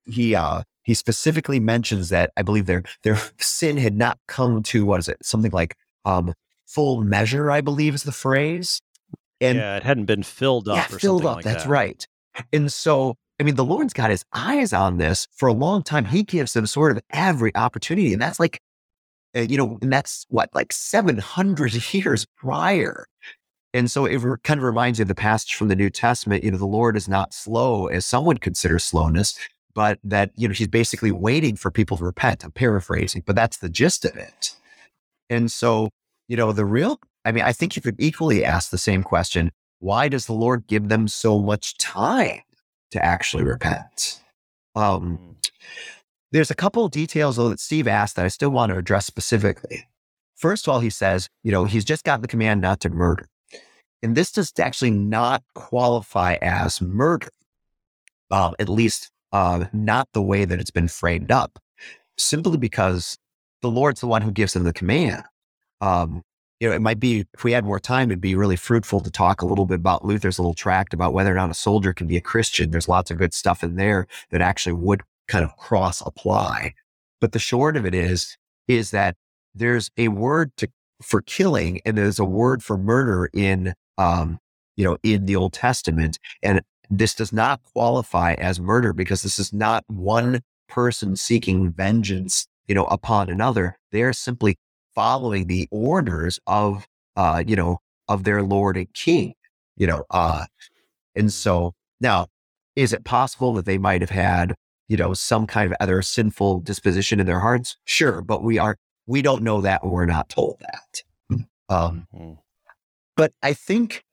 [0.05, 4.85] he uh, he specifically mentions that I believe their their sin had not come to
[4.85, 6.33] what is it something like um,
[6.67, 7.51] full measure.
[7.51, 8.81] I believe is the phrase.
[9.41, 10.77] And yeah, it hadn't been filled up.
[10.77, 11.37] Yeah, filled up.
[11.37, 11.71] Like that's that.
[11.71, 12.07] right.
[12.53, 16.07] And so, I mean, the Lord's got his eyes on this for a long time.
[16.07, 18.61] He gives them sort of every opportunity, and that's like,
[19.37, 23.07] uh, you know, and that's what like seven hundred years prior.
[23.75, 26.45] And so it kind of reminds you of the passage from the New Testament.
[26.45, 29.39] You know, the Lord is not slow as some would consider slowness,
[29.75, 32.45] but that, you know, he's basically waiting for people to repent.
[32.45, 34.57] I'm paraphrasing, but that's the gist of it.
[35.29, 35.91] And so,
[36.29, 39.51] you know, the real, I mean, I think you could equally ask the same question
[39.79, 42.41] why does the Lord give them so much time
[42.93, 44.23] to actually repent?
[44.75, 45.33] Um, hmm.
[46.33, 49.07] there's a couple of details though that Steve asked that I still want to address
[49.07, 49.87] specifically.
[50.35, 53.27] First of all, he says, you know, he's just got the command not to murder.
[54.03, 57.29] And this does actually not qualify as murder,
[58.31, 61.59] uh, at least uh, not the way that it's been framed up,
[62.17, 63.19] simply because
[63.63, 65.23] the Lord's the one who gives them the command.
[65.81, 66.23] Um,
[66.61, 69.11] you know, it might be, if we had more time, it'd be really fruitful to
[69.11, 72.07] talk a little bit about Luther's little tract about whether or not a soldier can
[72.07, 72.71] be a Christian.
[72.71, 76.73] There's lots of good stuff in there that actually would kind of cross apply.
[77.21, 78.39] But the short of it is,
[78.69, 79.17] is that
[79.55, 80.69] there's a word to,
[81.03, 84.39] for killing and there's a word for murder in um,
[84.77, 86.19] you know, in the Old Testament.
[86.43, 92.47] And this does not qualify as murder because this is not one person seeking vengeance,
[92.67, 93.79] you know, upon another.
[93.93, 94.59] They are simply
[94.95, 96.87] following the orders of,
[97.17, 97.79] uh, you know,
[98.09, 99.35] of their Lord and King,
[99.77, 100.47] you know, uh,
[101.17, 102.27] and so now,
[102.77, 104.55] is it possible that they might have had,
[104.87, 107.77] you know, some kind of other sinful disposition in their hearts?
[107.87, 108.77] Sure, but we are
[109.07, 111.03] we don't know that, we're not told that.
[111.69, 112.35] Um, mm-hmm.
[113.17, 114.05] But I think,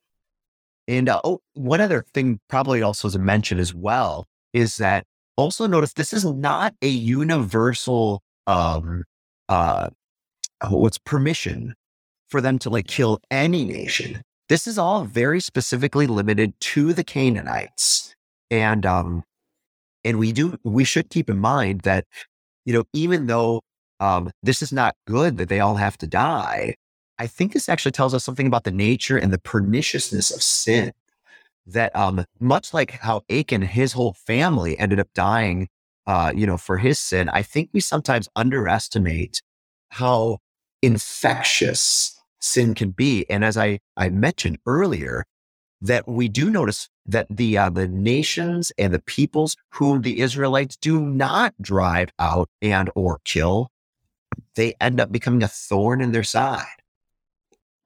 [0.88, 5.68] and uh, oh, one other thing probably also to mention as well is that also
[5.68, 9.04] notice this is not a universal um
[9.50, 9.90] uh
[10.70, 11.74] what's permission
[12.30, 14.22] for them to like kill any nation.
[14.50, 18.16] This is all very specifically limited to the Canaanites.
[18.52, 19.24] And um
[20.04, 22.06] and we do we should keep in mind that
[22.66, 23.62] you know even though
[24.00, 26.76] um this is not good that they all have to die,
[27.20, 30.94] I think this actually tells us something about the nature and the perniciousness of sin
[31.66, 35.70] that um, much like how Achan, his whole family ended up dying,
[36.06, 39.42] uh, you know, for his sin, I think we sometimes underestimate
[39.90, 40.40] how
[40.82, 43.26] infectious sin can be.
[43.30, 45.26] And as I, I mentioned earlier,
[45.82, 50.78] that we do notice that the uh, the nations and the peoples whom the Israelites
[50.78, 53.70] do not drive out and or kill,
[54.56, 56.83] they end up becoming a thorn in their side.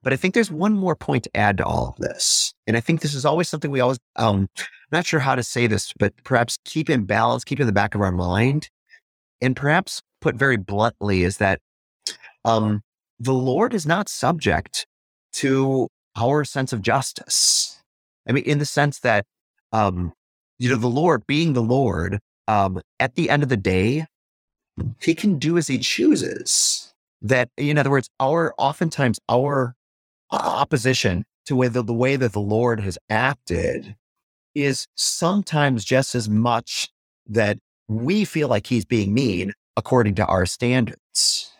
[0.08, 2.53] But I think there's one more point to add to all of this.
[2.66, 5.43] And I think this is always something we always, um, I'm not sure how to
[5.43, 8.70] say this, but perhaps keep in balance, keep in the back of our mind.
[9.41, 11.60] And perhaps put very bluntly is that
[12.45, 12.84] um,
[13.20, 14.88] the Lord is not subject
[15.34, 17.84] to our sense of justice.
[18.30, 19.26] I mean, in the sense that,
[19.74, 20.14] um,
[20.58, 24.05] you know, the Lord being the Lord, um, at the end of the day,
[25.01, 26.93] he can do as he chooses.
[27.22, 29.76] That, in other words, our oftentimes our
[30.32, 33.95] opposition to whether the way that the Lord has acted
[34.53, 36.89] is sometimes just as much
[37.28, 37.57] that
[37.88, 41.51] we feel like he's being mean according to our standards.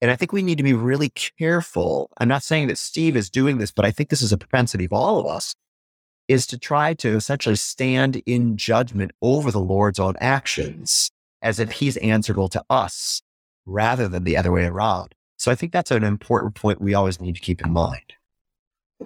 [0.00, 2.10] And I think we need to be really careful.
[2.18, 4.84] I'm not saying that Steve is doing this, but I think this is a propensity
[4.84, 5.54] of all of us
[6.28, 11.10] is to try to essentially stand in judgment over the Lord's own actions
[11.42, 13.20] as if he's answerable to us
[13.66, 15.14] rather than the other way around.
[15.36, 18.14] So I think that's an important point we always need to keep in mind.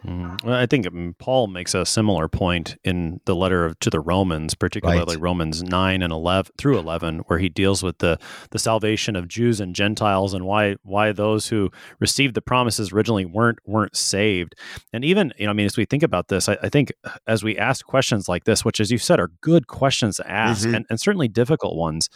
[0.04, 3.90] Mm, well, I think um, Paul makes a similar point in the letter of, to
[3.90, 5.20] the Romans, particularly right.
[5.20, 8.18] Romans nine and eleven through eleven, where he deals with the
[8.50, 11.70] the salvation of Jews and Gentiles and why why those who
[12.00, 14.54] received the promises originally weren't weren't saved.
[14.92, 16.92] And even you know, I mean, as we think about this, I, I think
[17.26, 20.64] as we ask questions like this, which as you said are good questions to ask
[20.64, 20.74] mm-hmm.
[20.74, 22.10] and, and certainly difficult ones,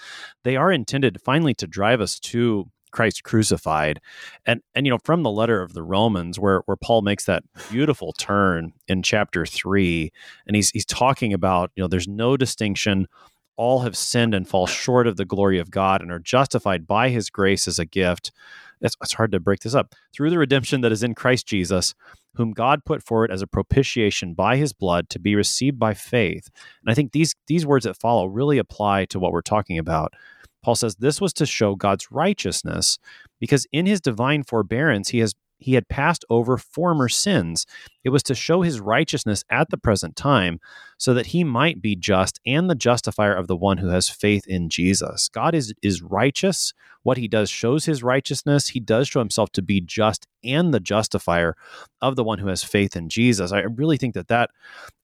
[0.45, 4.01] they are intended finally to drive us to Christ crucified.
[4.47, 7.43] And and you know, from the letter of the Romans, where where Paul makes that
[7.71, 10.13] beautiful turn in chapter three,
[10.47, 13.09] and he's he's talking about, you know, there's no distinction.
[13.57, 17.11] All have sinned and fall short of the glory of God and are justified by
[17.11, 18.33] his grace as a gift.
[18.81, 19.95] It's, it's hard to break this up.
[20.13, 21.95] Through the redemption that is in Christ Jesus,
[22.35, 26.49] whom God put forward as a propitiation by his blood to be received by faith.
[26.83, 30.15] And I think these these words that follow really apply to what we're talking about.
[30.63, 32.99] Paul says this was to show God's righteousness
[33.41, 37.67] because in his divine forbearance he has he had passed over former sins.
[38.05, 40.59] It was to show his righteousness at the present time
[40.99, 44.47] so that he might be just and the justifier of the one who has faith
[44.47, 45.29] in Jesus.
[45.29, 46.73] God is is righteous.
[47.05, 48.69] What he does shows his righteousness.
[48.69, 51.57] He does show himself to be just and the justifier
[52.01, 53.53] of the one who has faith in Jesus.
[53.53, 54.51] I really think that that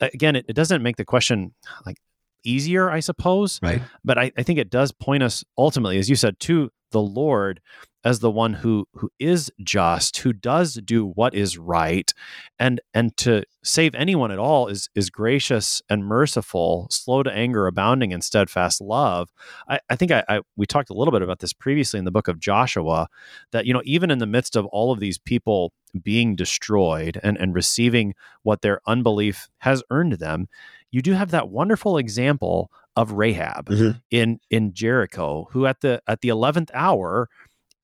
[0.01, 1.55] again it, it doesn't make the question
[1.87, 1.99] like
[2.45, 3.61] easier, I suppose.
[3.63, 3.83] Right.
[4.05, 7.61] But I, I think it does point us ultimately, as you said, to the Lord
[8.05, 12.13] as the one who who is just, who does do what is right,
[12.59, 17.67] and and to save anyone at all is is gracious and merciful, slow to anger,
[17.67, 19.31] abounding in steadfast love.
[19.69, 22.11] I, I think I, I we talked a little bit about this previously in the
[22.11, 23.09] book of Joshua,
[23.51, 25.73] that you know even in the midst of all of these people
[26.03, 30.49] being destroyed and and receiving what their unbelief has earned them,
[30.91, 33.99] you do have that wonderful example of Rahab mm-hmm.
[34.11, 37.29] in in Jericho, who at the at the eleventh hour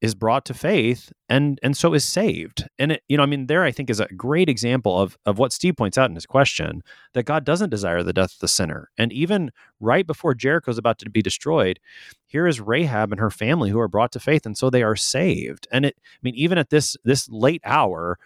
[0.01, 2.69] is brought to faith and and so is saved.
[2.79, 5.39] And it, you know, I mean, there I think is a great example of of
[5.39, 6.83] what Steve points out in his question
[7.15, 8.91] that God doesn't desire the death of the sinner.
[8.99, 9.51] And even
[9.81, 11.81] right before Jericho is about to be destroyed,
[12.27, 14.97] here is Rahab and her family who are brought to faith, and so they are
[14.97, 15.67] saved.
[15.73, 18.19] And it, I mean, even at this this late hour,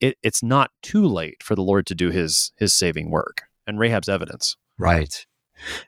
[0.00, 3.78] it, it's not too late for the Lord to do his his saving work and
[3.78, 4.56] Rahab's evidence.
[4.78, 5.26] Right.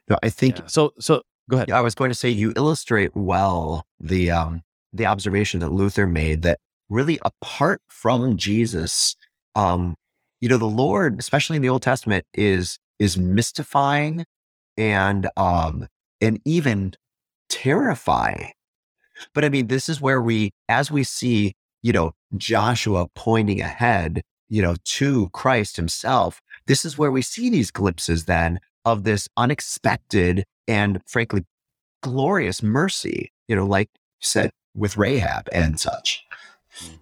[0.09, 0.65] No, I think yeah.
[0.67, 0.93] so.
[0.99, 1.71] So go ahead.
[1.71, 4.61] I was going to say you illustrate well the um,
[4.93, 6.59] the observation that Luther made that
[6.89, 9.15] really apart from Jesus,
[9.55, 9.95] um,
[10.41, 14.25] you know, the Lord, especially in the Old Testament, is is mystifying
[14.77, 15.87] and um
[16.21, 16.93] and even
[17.49, 18.51] terrifying.
[19.33, 24.21] But I mean, this is where we, as we see, you know, Joshua pointing ahead,
[24.47, 29.27] you know, to Christ himself, this is where we see these glimpses then of this
[29.35, 31.43] unexpected and frankly
[32.03, 33.89] glorious mercy, you know, like
[34.19, 36.23] said with Rahab and such.
[36.75, 36.95] Hmm.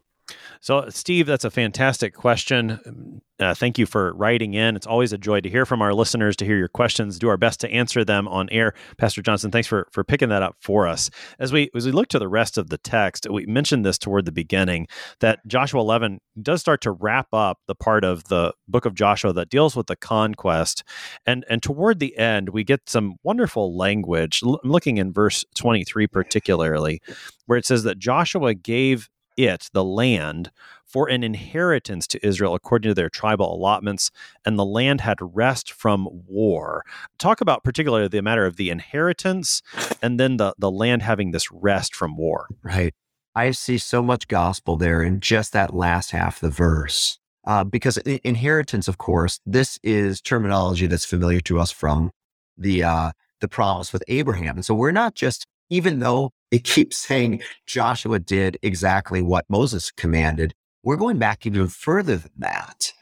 [0.62, 3.22] So, Steve, that's a fantastic question.
[3.39, 4.76] Uh, thank you for writing in.
[4.76, 7.38] It's always a joy to hear from our listeners, to hear your questions, do our
[7.38, 8.74] best to answer them on air.
[8.97, 11.12] Pastor Johnson, thanks for for picking that up for us.
[11.38, 14.26] As we as we look to the rest of the text, we mentioned this toward
[14.26, 14.88] the beginning
[15.20, 19.34] that Joshua 11 does start to wrap up the part of the book of Joshua
[19.34, 20.84] that deals with the conquest,
[21.26, 24.41] and and toward the end we get some wonderful language.
[24.43, 27.01] L- looking in verse 23 particularly,
[27.45, 30.52] where it says that Joshua gave it, the land,
[30.86, 34.10] for an inheritance to Israel according to their tribal allotments,
[34.46, 36.84] and the land had rest from war.
[37.20, 39.62] Talk about particularly the matter of the inheritance
[40.02, 42.48] and then the, the land having this rest from war.
[42.64, 42.94] Right.
[43.36, 47.20] I see so much gospel there in just that last half the verse.
[47.46, 52.12] Uh, because inheritance, of course, this is terminology that's familiar to us from
[52.58, 54.56] the uh, the promise with Abraham.
[54.56, 59.91] And so we're not just, even though it keeps saying Joshua did exactly what Moses
[59.91, 60.53] commanded,
[60.84, 62.93] we're going back even further than that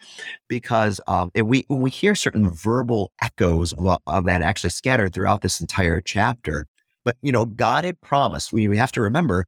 [0.47, 5.61] because um, we, we hear certain verbal echoes of, of, that actually scattered throughout this
[5.61, 6.66] entire chapter.
[7.03, 9.45] But, you know, God had promised, we, we have to remember,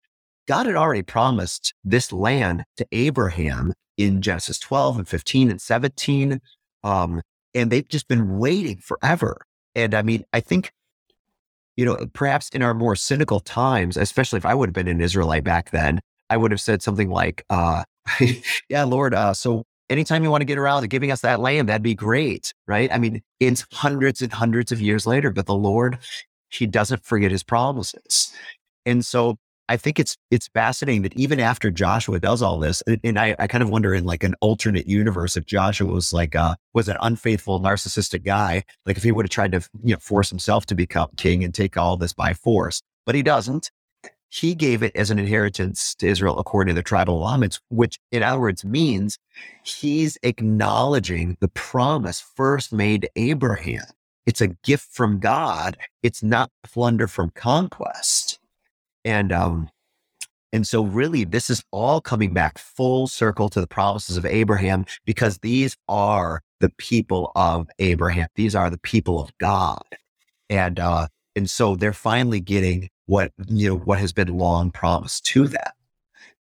[0.48, 6.40] God had already promised this land to Abraham in Genesis 12 and 15 and 17.
[6.84, 7.22] Um,
[7.54, 9.42] and they've just been waiting forever.
[9.74, 10.72] And I mean, I think,
[11.78, 15.00] you know, perhaps in our more cynical times, especially if I would have been an
[15.00, 17.84] Israelite back then, I would have said something like, uh,
[18.70, 19.14] yeah, Lord.
[19.14, 21.96] Uh, so anytime you want to get around to giving us that land, that'd be
[21.96, 22.54] great.
[22.68, 22.92] Right.
[22.92, 26.00] I mean, it's hundreds and hundreds of years later, but the Lord,
[26.50, 28.34] he doesn't forget his promises.
[28.86, 29.38] And so
[29.70, 33.48] I think it's it's fascinating that even after Joshua does all this, and I, I
[33.48, 36.98] kind of wonder in like an alternate universe if Joshua was like uh was an
[37.02, 40.76] unfaithful narcissistic guy, like if he would have tried to you know force himself to
[40.76, 43.72] become king and take all this by force, but he doesn't
[44.30, 48.24] he gave it as an inheritance to Israel according to the tribal allotments, which in
[48.24, 49.18] other words means
[49.64, 53.86] he's acknowledging the promise first made to Abraham.
[54.26, 55.78] It's a gift from God.
[56.04, 58.27] It's not plunder from conquest.
[59.08, 59.70] And um,
[60.52, 64.86] and so really this is all coming back full circle to the promises of Abraham
[65.06, 68.28] because these are the people of Abraham.
[68.36, 69.82] These are the people of God.
[70.50, 75.26] And uh, and so they're finally getting what you know what has been long promised
[75.28, 75.72] to them.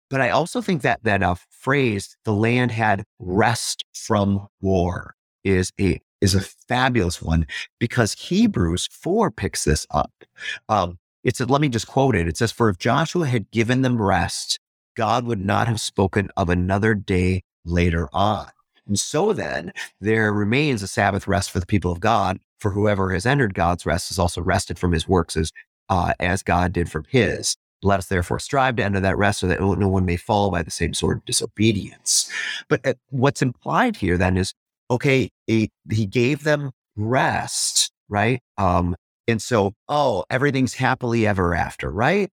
[0.09, 5.71] But I also think that that uh, phrase "the land had rest from war" is
[5.79, 7.47] a is a fabulous one
[7.79, 10.13] because Hebrews four picks this up.
[10.71, 12.29] Um, it said, let me just quote it.
[12.29, 14.59] It says, "For if Joshua had given them rest,
[14.97, 18.47] God would not have spoken of another day later on."
[18.87, 22.39] And so then there remains a Sabbath rest for the people of God.
[22.59, 25.53] For whoever has entered God's rest is also rested from his works as
[25.89, 27.57] uh, as God did from his.
[27.83, 30.63] Let us therefore strive to enter that rest so that no one may fall by
[30.63, 32.31] the same sort of disobedience.
[32.69, 34.53] But uh, what's implied here then is,
[34.91, 38.41] okay, he, he gave them rest, right?
[38.57, 38.97] Um,
[39.29, 42.31] and so, oh, everything's happily ever after, right?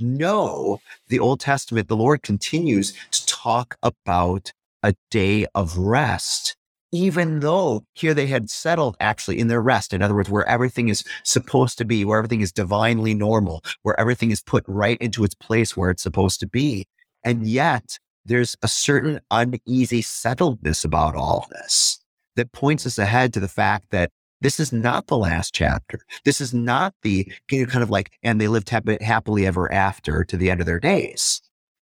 [0.00, 6.56] No, the Old Testament, the Lord continues to talk about a day of rest
[6.92, 9.92] even though here they had settled actually in their rest.
[9.92, 13.98] In other words, where everything is supposed to be, where everything is divinely normal, where
[13.98, 16.86] everything is put right into its place where it's supposed to be.
[17.24, 21.98] And yet there's a certain uneasy settledness about all this
[22.36, 24.10] that points us ahead to the fact that
[24.40, 26.00] this is not the last chapter.
[26.24, 30.24] This is not the you know, kind of like, and they lived happily ever after
[30.24, 31.42] to the end of their days,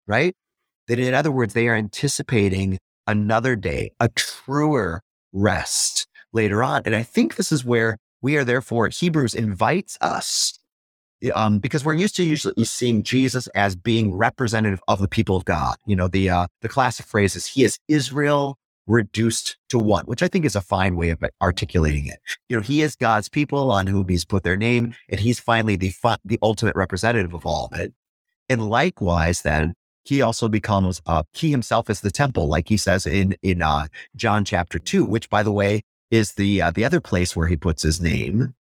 [0.07, 0.35] right?
[0.89, 6.83] That in other words, they are anticipating another day, a truer rest later on.
[6.85, 10.59] And I think this is where we are therefore, Hebrews invites us
[11.35, 15.45] um, because we're used to usually seeing Jesus as being representative of the people of
[15.45, 15.77] God.
[15.87, 20.23] You know, the uh, the classic phrase is he is Israel reduced to one, which
[20.23, 22.19] I think is a fine way of articulating it.
[22.49, 25.77] You know, he is God's people on whom he's put their name, and he's finally
[25.77, 25.93] the
[26.25, 27.93] the ultimate representative of all of it.
[28.49, 29.75] And likewise, then
[30.05, 33.87] he also becomes uh, he himself is the temple, like he says in in uh,
[34.17, 37.57] John chapter two, which by the way is the uh, the other place where he
[37.57, 38.55] puts his name.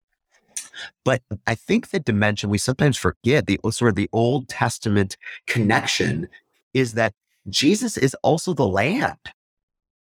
[1.05, 5.17] But I think the dimension we sometimes forget the sort of the Old Testament
[5.47, 6.29] connection
[6.75, 7.15] is that
[7.49, 9.17] Jesus is also the land.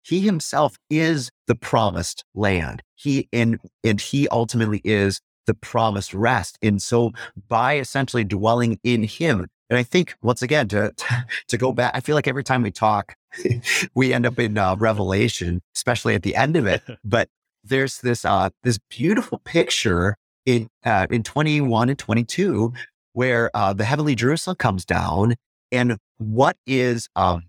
[0.03, 2.83] He himself is the promised land.
[2.95, 6.59] He and and he ultimately is the promised rest.
[6.63, 7.13] And so
[7.49, 10.93] by essentially dwelling in him, and I think once again to
[11.49, 13.15] to go back, I feel like every time we talk,
[13.95, 16.83] we end up in uh, Revelation, especially at the end of it.
[17.05, 17.29] But
[17.65, 22.73] there's this uh, this beautiful picture in uh, in 21 and 22
[23.13, 25.35] where uh, the heavenly Jerusalem comes down,
[25.73, 27.43] and what is um,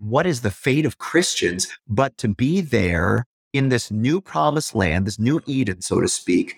[0.00, 5.06] what is the fate of Christians but to be there in this new promised land,
[5.06, 6.56] this new Eden, so to speak,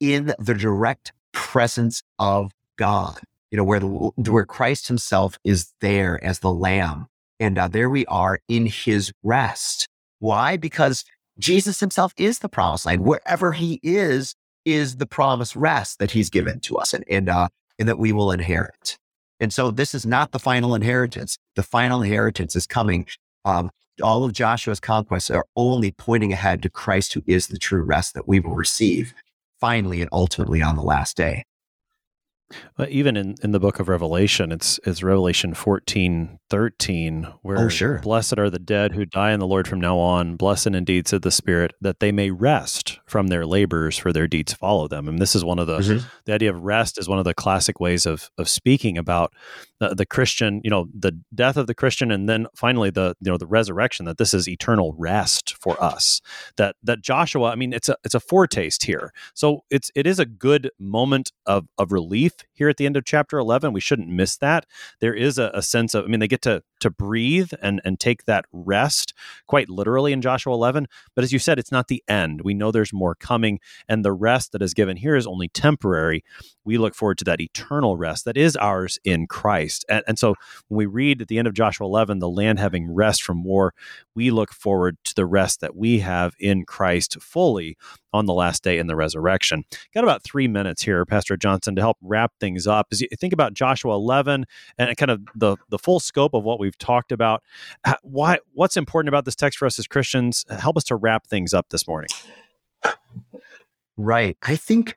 [0.00, 3.20] in the direct presence of God,
[3.50, 7.06] you know, where the, where Christ himself is there as the lamb.
[7.38, 9.88] And uh, there we are in his rest.
[10.18, 10.56] Why?
[10.56, 11.04] Because
[11.38, 13.02] Jesus himself is the promised land.
[13.02, 14.34] Wherever he is,
[14.64, 18.12] is the promised rest that he's given to us and, and, uh, and that we
[18.12, 18.98] will inherit.
[19.40, 21.38] And so this is not the final inheritance.
[21.56, 23.06] The final inheritance is coming.
[23.44, 23.70] Um,
[24.02, 28.14] all of Joshua's conquests are only pointing ahead to Christ, who is the true rest
[28.14, 29.14] that we will receive
[29.60, 31.44] finally and ultimately on the last day.
[32.76, 37.68] But even in, in the book of Revelation, it's it's Revelation 14, 13, where oh,
[37.68, 37.98] sure.
[37.98, 40.36] blessed are the dead who die in the Lord from now on.
[40.36, 44.52] Blessed indeed, said the Spirit, that they may rest from their labors, for their deeds
[44.52, 45.08] follow them.
[45.08, 46.06] And this is one of the mm-hmm.
[46.24, 49.32] the idea of rest is one of the classic ways of of speaking about
[49.78, 53.30] the, the Christian, you know, the death of the Christian, and then finally the you
[53.30, 54.06] know the resurrection.
[54.06, 56.20] That this is eternal rest for us.
[56.56, 59.12] That that Joshua, I mean, it's a it's a foretaste here.
[59.34, 63.04] So it's it is a good moment of of relief here at the end of
[63.04, 63.72] chapter 11.
[63.72, 64.66] We shouldn't miss that.
[65.00, 68.00] There is a, a, sense of, I mean, they get to to breathe and and
[68.00, 69.12] take that rest
[69.46, 70.86] quite literally in Joshua 11.
[71.14, 72.40] But as you said, it's not the end.
[72.42, 76.24] We know there's more coming, and the rest that is given here is only temporary.
[76.70, 79.84] We look forward to that eternal rest that is ours in Christ.
[79.88, 80.36] And, and so
[80.68, 83.74] when we read at the end of Joshua 11, the land having rest from war,
[84.14, 87.76] we look forward to the rest that we have in Christ fully
[88.12, 89.64] on the last day in the resurrection.
[89.92, 92.86] Got about three minutes here, Pastor Johnson, to help wrap things up.
[92.92, 94.46] As you think about Joshua 11
[94.78, 97.42] and kind of the, the full scope of what we've talked about,
[98.02, 100.44] why what's important about this text for us as Christians?
[100.56, 102.10] Help us to wrap things up this morning.
[103.96, 104.36] Right.
[104.42, 104.96] I think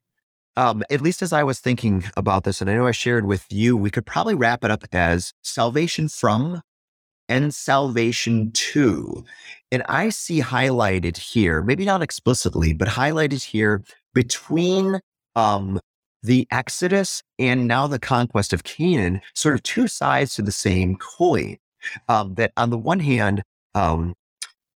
[0.55, 3.45] um, at least as I was thinking about this, and I know I shared with
[3.49, 6.61] you, we could probably wrap it up as salvation from
[7.29, 9.23] and salvation to.
[9.71, 13.83] And I see highlighted here, maybe not explicitly, but highlighted here
[14.13, 14.99] between
[15.35, 15.79] um,
[16.21, 20.95] the Exodus and now the conquest of Canaan, sort of two sides to the same
[20.95, 21.57] coin.
[22.07, 23.43] Um, that on the one hand,
[23.75, 24.13] um,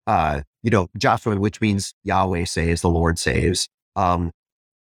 [0.08, 3.68] uh, you know, Joshua, which means Yahweh saves, the Lord saves.
[3.94, 4.32] Um,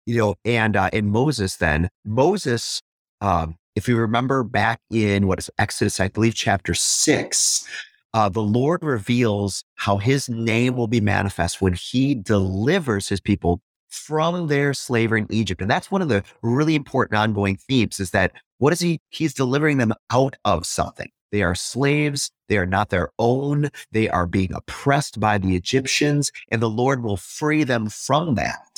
[0.09, 2.81] you know, and uh, in Moses, then Moses
[3.21, 7.67] um, if you remember back in what is Exodus, I believe, chapter six,
[8.13, 13.61] uh, the Lord reveals how his name will be manifest when he delivers his people
[13.87, 15.61] from their slavery in Egypt.
[15.61, 18.99] And that's one of the really important ongoing themes is that what is he?
[19.09, 21.09] He's delivering them out of something.
[21.31, 22.31] They are slaves.
[22.47, 23.69] They are not their own.
[23.91, 28.68] They are being oppressed by the Egyptians, and the Lord will free them from that.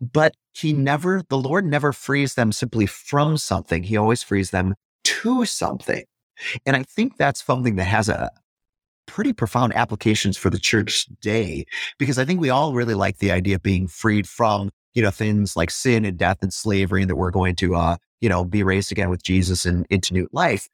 [0.00, 3.82] But he never, the Lord never frees them simply from something.
[3.82, 6.04] He always frees them to something.
[6.66, 8.30] And I think that's something that has a
[9.06, 11.66] pretty profound applications for the church today,
[11.98, 15.10] because I think we all really like the idea of being freed from, you know,
[15.10, 18.44] things like sin and death and slavery, and that we're going to, uh, you know,
[18.44, 20.68] be raised again with Jesus and into new life.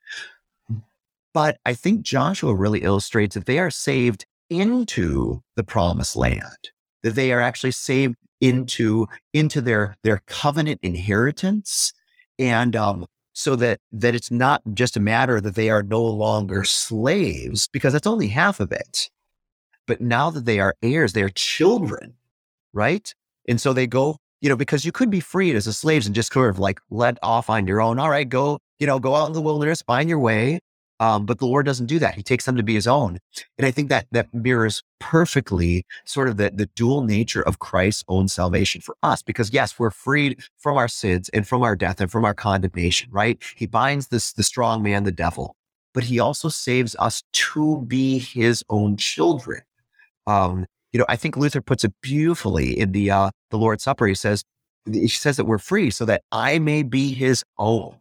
[1.35, 6.71] But I think Joshua really illustrates that they are saved into the promised land,
[7.03, 11.93] that they are actually saved into into their their covenant inheritance
[12.39, 16.65] and um so that that it's not just a matter that they are no longer
[16.65, 19.11] slaves because that's only half of it.
[19.87, 22.15] But now that they are heirs they are children
[22.75, 23.15] right?
[23.49, 26.15] And so they go you know because you could be freed as a slaves and
[26.15, 27.99] just sort of like let off on your own.
[27.99, 30.61] All right go you know go out in the wilderness find your way
[31.01, 32.15] um, but the Lord doesn't do that.
[32.15, 33.19] He takes them to be his own.
[33.57, 38.05] And I think that that mirrors perfectly sort of the, the dual nature of Christ's
[38.09, 39.23] own salvation for us.
[39.23, 43.11] Because yes, we're freed from our sins and from our death and from our condemnation,
[43.13, 43.41] right?
[43.57, 45.55] He binds this the strong man, the devil,
[45.95, 49.63] but he also saves us to be his own children.
[50.27, 54.07] Um, you know, I think Luther puts it beautifully in the uh, the Lord's Supper.
[54.07, 54.43] He says,
[54.91, 57.97] he says that we're free so that I may be his own.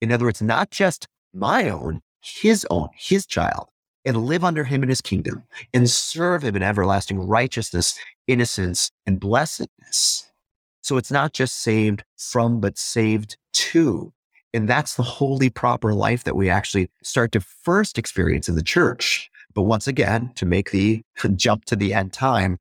[0.00, 3.68] In other words, not just my own, his own, his child,
[4.04, 9.20] and live under him in his kingdom and serve him in everlasting righteousness, innocence, and
[9.20, 10.30] blessedness.
[10.82, 14.12] So it's not just saved from, but saved to.
[14.52, 18.62] And that's the holy, proper life that we actually start to first experience in the
[18.62, 19.30] church.
[19.54, 21.02] but once again, to make the
[21.36, 22.58] jump to the end time,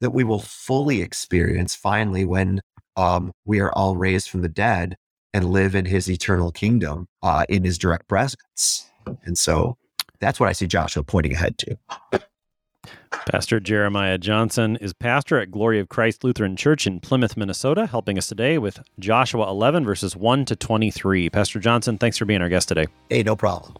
[0.00, 2.60] that we will fully experience finally when
[2.96, 4.96] um, we are all raised from the dead
[5.32, 8.86] and live in his eternal kingdom uh, in his direct presence.
[9.24, 9.76] And so
[10.20, 11.78] that's what I see Joshua pointing ahead to.
[13.26, 18.18] Pastor Jeremiah Johnson is pastor at Glory of Christ Lutheran Church in Plymouth, Minnesota, helping
[18.18, 21.30] us today with Joshua 11, verses 1 to 23.
[21.30, 22.86] Pastor Johnson, thanks for being our guest today.
[23.10, 23.74] Hey, no problem.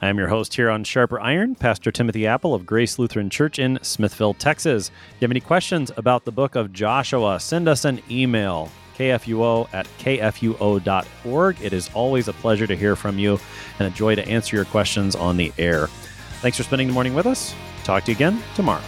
[0.00, 3.58] I am your host here on Sharper Iron, Pastor Timothy Appel of Grace Lutheran Church
[3.58, 4.88] in Smithville, Texas.
[4.88, 8.68] If you have any questions about the book of Joshua, send us an email,
[8.98, 11.56] kfuo at kfuo.org.
[11.60, 13.38] It is always a pleasure to hear from you
[13.78, 15.88] and a joy to answer your questions on the air.
[16.40, 17.54] Thanks for spending the morning with us.
[17.84, 18.82] Talk to you again tomorrow.